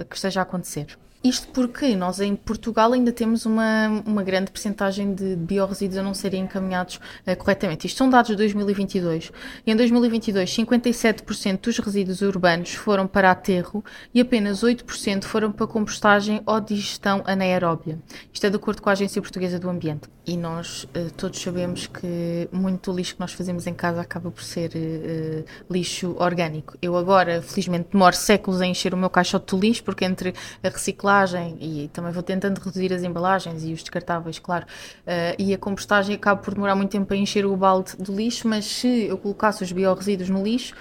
que 0.09 0.15
esteja 0.15 0.39
a 0.39 0.43
acontecer. 0.43 0.97
Isto 1.25 1.47
porque 1.47 1.95
nós 1.95 2.19
em 2.19 2.35
Portugal 2.35 2.93
ainda 2.93 3.11
temos 3.11 3.47
uma, 3.47 3.87
uma 4.05 4.21
grande 4.21 4.51
percentagem 4.51 5.15
de 5.15 5.35
biorresíduos 5.35 5.97
a 5.97 6.03
não 6.03 6.13
serem 6.13 6.43
encaminhados 6.43 6.97
uh, 6.97 7.35
corretamente. 7.35 7.87
Isto 7.87 7.97
são 7.97 8.07
dados 8.11 8.29
de 8.29 8.35
2022. 8.35 9.31
E 9.65 9.71
em 9.71 9.75
2022, 9.75 10.47
57% 10.55 11.61
dos 11.61 11.79
resíduos 11.79 12.21
urbanos 12.21 12.75
foram 12.75 13.07
para 13.07 13.31
aterro 13.31 13.83
e 14.13 14.21
apenas 14.21 14.61
8% 14.61 15.23
foram 15.23 15.51
para 15.51 15.65
compostagem 15.65 16.43
ou 16.45 16.61
digestão 16.61 17.23
anaeróbia. 17.25 17.97
Isto 18.31 18.45
é 18.45 18.49
de 18.51 18.57
acordo 18.57 18.83
com 18.83 18.89
a 18.89 18.91
Agência 18.91 19.19
Portuguesa 19.19 19.57
do 19.57 19.67
Ambiente. 19.67 20.07
E 20.27 20.37
nós 20.37 20.83
uh, 20.83 21.11
todos 21.17 21.41
sabemos 21.41 21.87
que 21.87 22.47
muito 22.51 22.91
do 22.91 22.97
lixo 22.97 23.15
que 23.15 23.19
nós 23.19 23.33
fazemos 23.33 23.65
em 23.65 23.73
casa 23.73 23.99
acaba 23.99 24.29
por 24.29 24.43
ser 24.43 24.69
uh, 24.75 25.73
lixo 25.73 26.15
orgânico. 26.19 26.77
Eu 26.79 26.95
agora, 26.95 27.41
felizmente, 27.41 27.89
demoro 27.91 28.15
séculos 28.15 28.61
a 28.61 28.67
encher 28.67 28.93
o 28.93 28.97
meu 28.97 29.09
caixote 29.09 29.55
de 29.55 29.61
lixo, 29.67 29.83
porque 29.83 30.05
entre 30.05 30.35
a 30.61 30.69
reciclagem 30.69 31.14
reciclagem 31.15 31.57
e 31.61 31.87
também 31.93 32.11
vou 32.11 32.23
tentando 32.23 32.59
reduzir 32.59 32.91
as 32.93 33.03
embalagens 33.03 33.63
e 33.63 33.71
os 33.71 33.81
descartáveis, 33.81 34.39
claro. 34.39 34.65
Uh, 34.65 35.35
e 35.39 35.53
a 35.53 35.57
compostagem 35.57 36.15
acaba 36.15 36.41
por 36.41 36.53
demorar 36.53 36.75
muito 36.75 36.91
tempo 36.91 37.13
a 37.13 37.17
encher 37.17 37.45
o 37.45 37.55
balde 37.55 37.95
do 37.97 38.13
lixo, 38.13 38.47
mas 38.47 38.65
se 38.65 39.05
eu 39.05 39.17
colocasse 39.17 39.63
os 39.63 39.71
biorresíduos 39.71 40.29
no 40.29 40.43
lixo, 40.43 40.75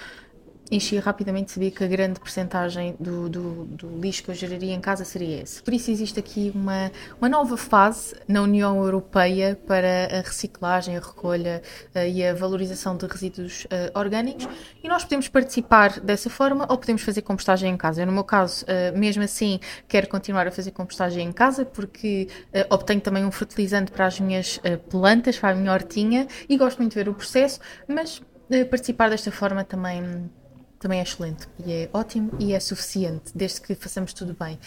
enchia 0.71 1.01
rapidamente 1.01 1.53
sabia 1.53 1.71
que 1.71 1.85
a 1.85 1.87
grande 1.87 2.19
percentagem 2.19 2.97
do, 2.99 3.29
do, 3.29 3.65
do, 3.67 4.01
lixo 4.01 4.23
que 4.23 4.31
eu 4.31 4.35
geraria 4.35 4.73
em 4.73 4.81
casa 4.81 5.05
seria 5.05 5.43
esse. 5.43 5.63
Por 5.63 5.75
isso 5.75 5.91
existe 5.91 6.19
aqui 6.19 6.51
uma, 6.55 6.91
uma 7.21 7.29
nova 7.29 7.57
fase 7.57 8.15
na 8.27 8.43
União 8.43 8.83
Europeia 8.83 9.59
para 9.67 10.07
a 10.07 10.21
reciclagem, 10.23 10.97
a 10.97 11.01
recolha 11.01 11.63
uh, 11.95 11.99
e 11.99 12.25
a 12.25 12.35
valorização 12.35 12.97
de 12.97 13.07
resíduos 13.07 13.65
uh, 13.65 13.99
orgânicos 13.99 14.49
e 14.83 14.89
nós 14.89 15.05
podemos 15.05 15.29
participar 15.29 16.01
dessa 16.01 16.31
forma 16.31 16.67
ou 16.69 16.79
podemos 16.79 17.03
fazer 17.03 17.23
compostagem 17.23 17.73
em 17.73 17.77
casa. 17.77 18.03
Eu, 18.03 18.07
no 18.07 18.13
meu 18.13 18.25
caso, 18.25 18.65
uh, 18.65 18.99
mesmo 18.99 19.23
assim, 19.23 19.61
quero 19.87 20.09
continuar 20.09 20.47
a 20.47 20.51
fazer 20.51 20.71
compostagem 20.71 21.29
em 21.29 21.33
casa 21.33 21.65
porque 21.65 22.29
obtenho 22.71 23.01
também 23.01 23.25
um 23.25 23.31
fertilizante 23.31 23.91
para 23.91 24.07
as 24.07 24.19
minhas 24.21 24.61
plantas, 24.89 25.39
para 25.39 25.51
a 25.51 25.55
minha 25.55 25.73
hortinha 25.73 26.27
e 26.49 26.57
gosto 26.57 26.79
muito 26.79 26.93
de 26.93 26.97
ver 26.97 27.09
o 27.09 27.15
processo, 27.15 27.61
mas 27.89 28.23
participar 28.71 29.11
desta 29.11 29.31
forma 29.31 29.65
também 29.65 30.31
também 30.79 31.01
é 31.01 31.03
excelente 31.03 31.49
e 31.65 31.73
é 31.73 31.91
ótimo 31.93 32.33
e 32.39 32.53
é 32.53 32.61
suficiente, 32.61 33.33
desde 33.35 33.61
que 33.61 33.75
façamos 33.75 34.13
tudo 34.13 34.37
bem. 34.39 34.59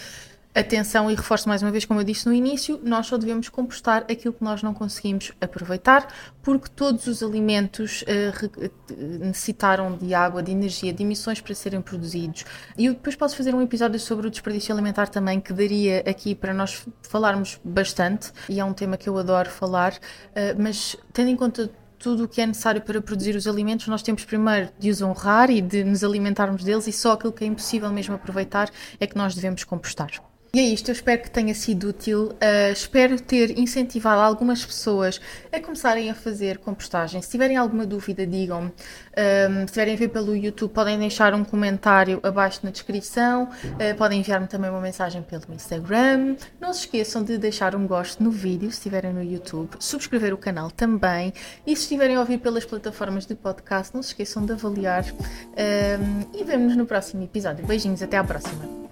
Atenção 0.57 1.11
e 1.11 1.13
reforço 1.13 1.47
mais 1.47 1.61
uma 1.61 1.69
vez, 1.69 1.85
como 1.85 1.99
eu 1.99 2.03
disse 2.03 2.25
no 2.25 2.33
início, 2.33 2.79
nós 2.83 3.05
só 3.05 3.15
devemos 3.15 3.47
compostar 3.47 4.05
aquilo 4.09 4.33
que 4.33 4.43
nós 4.43 4.63
não 4.63 4.73
conseguimos 4.73 5.31
aproveitar, 5.39 6.11
porque 6.41 6.67
todos 6.75 7.05
os 7.05 7.21
alimentos 7.21 8.01
uh, 8.01 9.23
necessitaram 9.23 9.95
de 9.95 10.15
água, 10.15 10.41
de 10.41 10.51
energia, 10.51 10.91
de 10.91 11.03
emissões 11.03 11.39
para 11.39 11.53
serem 11.53 11.79
produzidos. 11.79 12.43
E 12.75 12.87
eu 12.87 12.93
depois 12.95 13.15
posso 13.15 13.37
fazer 13.37 13.53
um 13.53 13.61
episódio 13.61 13.99
sobre 13.99 14.25
o 14.25 14.31
desperdício 14.31 14.73
alimentar 14.73 15.09
também, 15.09 15.39
que 15.39 15.53
daria 15.53 15.99
aqui 15.99 16.33
para 16.33 16.55
nós 16.55 16.87
falarmos 17.03 17.59
bastante, 17.63 18.31
e 18.49 18.59
é 18.59 18.65
um 18.65 18.73
tema 18.73 18.97
que 18.97 19.07
eu 19.07 19.15
adoro 19.15 19.51
falar, 19.51 19.93
uh, 19.93 20.59
mas 20.59 20.97
tendo 21.13 21.29
em 21.29 21.35
conta 21.35 21.69
tudo 21.99 22.25
o 22.25 22.27
que 22.27 22.41
é 22.41 22.45
necessário 22.45 22.81
para 22.81 23.01
produzir 23.01 23.35
os 23.35 23.47
alimentos, 23.47 23.87
nós 23.87 24.01
temos 24.01 24.23
primeiro 24.23 24.69
de 24.77 24.89
os 24.89 25.01
honrar 25.01 25.49
e 25.49 25.61
de 25.61 25.83
nos 25.83 26.03
alimentarmos 26.03 26.63
deles, 26.63 26.87
e 26.87 26.91
só 26.91 27.13
aquilo 27.13 27.33
que 27.33 27.43
é 27.43 27.47
impossível 27.47 27.91
mesmo 27.91 28.15
aproveitar 28.15 28.69
é 28.99 29.07
que 29.07 29.17
nós 29.17 29.35
devemos 29.35 29.63
compostar. 29.63 30.11
E 30.53 30.59
é 30.59 30.63
isto, 30.63 30.89
eu 30.89 30.93
espero 30.93 31.21
que 31.21 31.29
tenha 31.29 31.53
sido 31.53 31.89
útil. 31.89 32.29
Uh, 32.31 32.71
espero 32.71 33.19
ter 33.19 33.59
incentivado 33.59 34.21
algumas 34.21 34.65
pessoas 34.65 35.19
a 35.51 35.59
começarem 35.59 36.09
a 36.09 36.15
fazer 36.15 36.57
compostagem. 36.59 37.21
Se 37.21 37.29
tiverem 37.29 37.57
alguma 37.57 37.85
dúvida, 37.85 38.25
digam-me. 38.25 38.67
Um, 38.69 39.57
se 39.59 39.65
estiverem 39.65 39.95
a 39.95 39.97
ver 39.97 40.07
pelo 40.07 40.35
YouTube, 40.35 40.71
podem 40.71 40.97
deixar 40.97 41.33
um 41.33 41.43
comentário 41.43 42.19
abaixo 42.23 42.61
na 42.63 42.71
descrição. 42.71 43.49
Uh, 43.63 43.95
podem 43.97 44.19
enviar-me 44.19 44.47
também 44.47 44.69
uma 44.69 44.81
mensagem 44.81 45.21
pelo 45.21 45.43
Instagram. 45.53 46.37
Não 46.59 46.73
se 46.73 46.81
esqueçam 46.81 47.23
de 47.23 47.37
deixar 47.37 47.75
um 47.75 47.85
gosto 47.85 48.23
no 48.23 48.31
vídeo, 48.31 48.71
se 48.71 48.77
estiverem 48.77 49.13
no 49.13 49.23
YouTube. 49.23 49.71
Subscrever 49.79 50.33
o 50.33 50.37
canal 50.37 50.71
também. 50.71 51.33
E 51.65 51.75
se 51.75 51.83
estiverem 51.83 52.15
a 52.15 52.19
ouvir 52.21 52.37
pelas 52.39 52.63
plataformas 52.63 53.25
de 53.25 53.35
podcast, 53.35 53.93
não 53.93 54.01
se 54.01 54.09
esqueçam 54.09 54.45
de 54.45 54.53
avaliar. 54.53 55.03
Um, 55.11 56.39
e 56.39 56.43
vemo-nos 56.43 56.77
no 56.77 56.85
próximo 56.85 57.23
episódio. 57.23 57.65
Beijinhos, 57.65 58.01
até 58.01 58.17
à 58.17 58.23
próxima. 58.23 58.86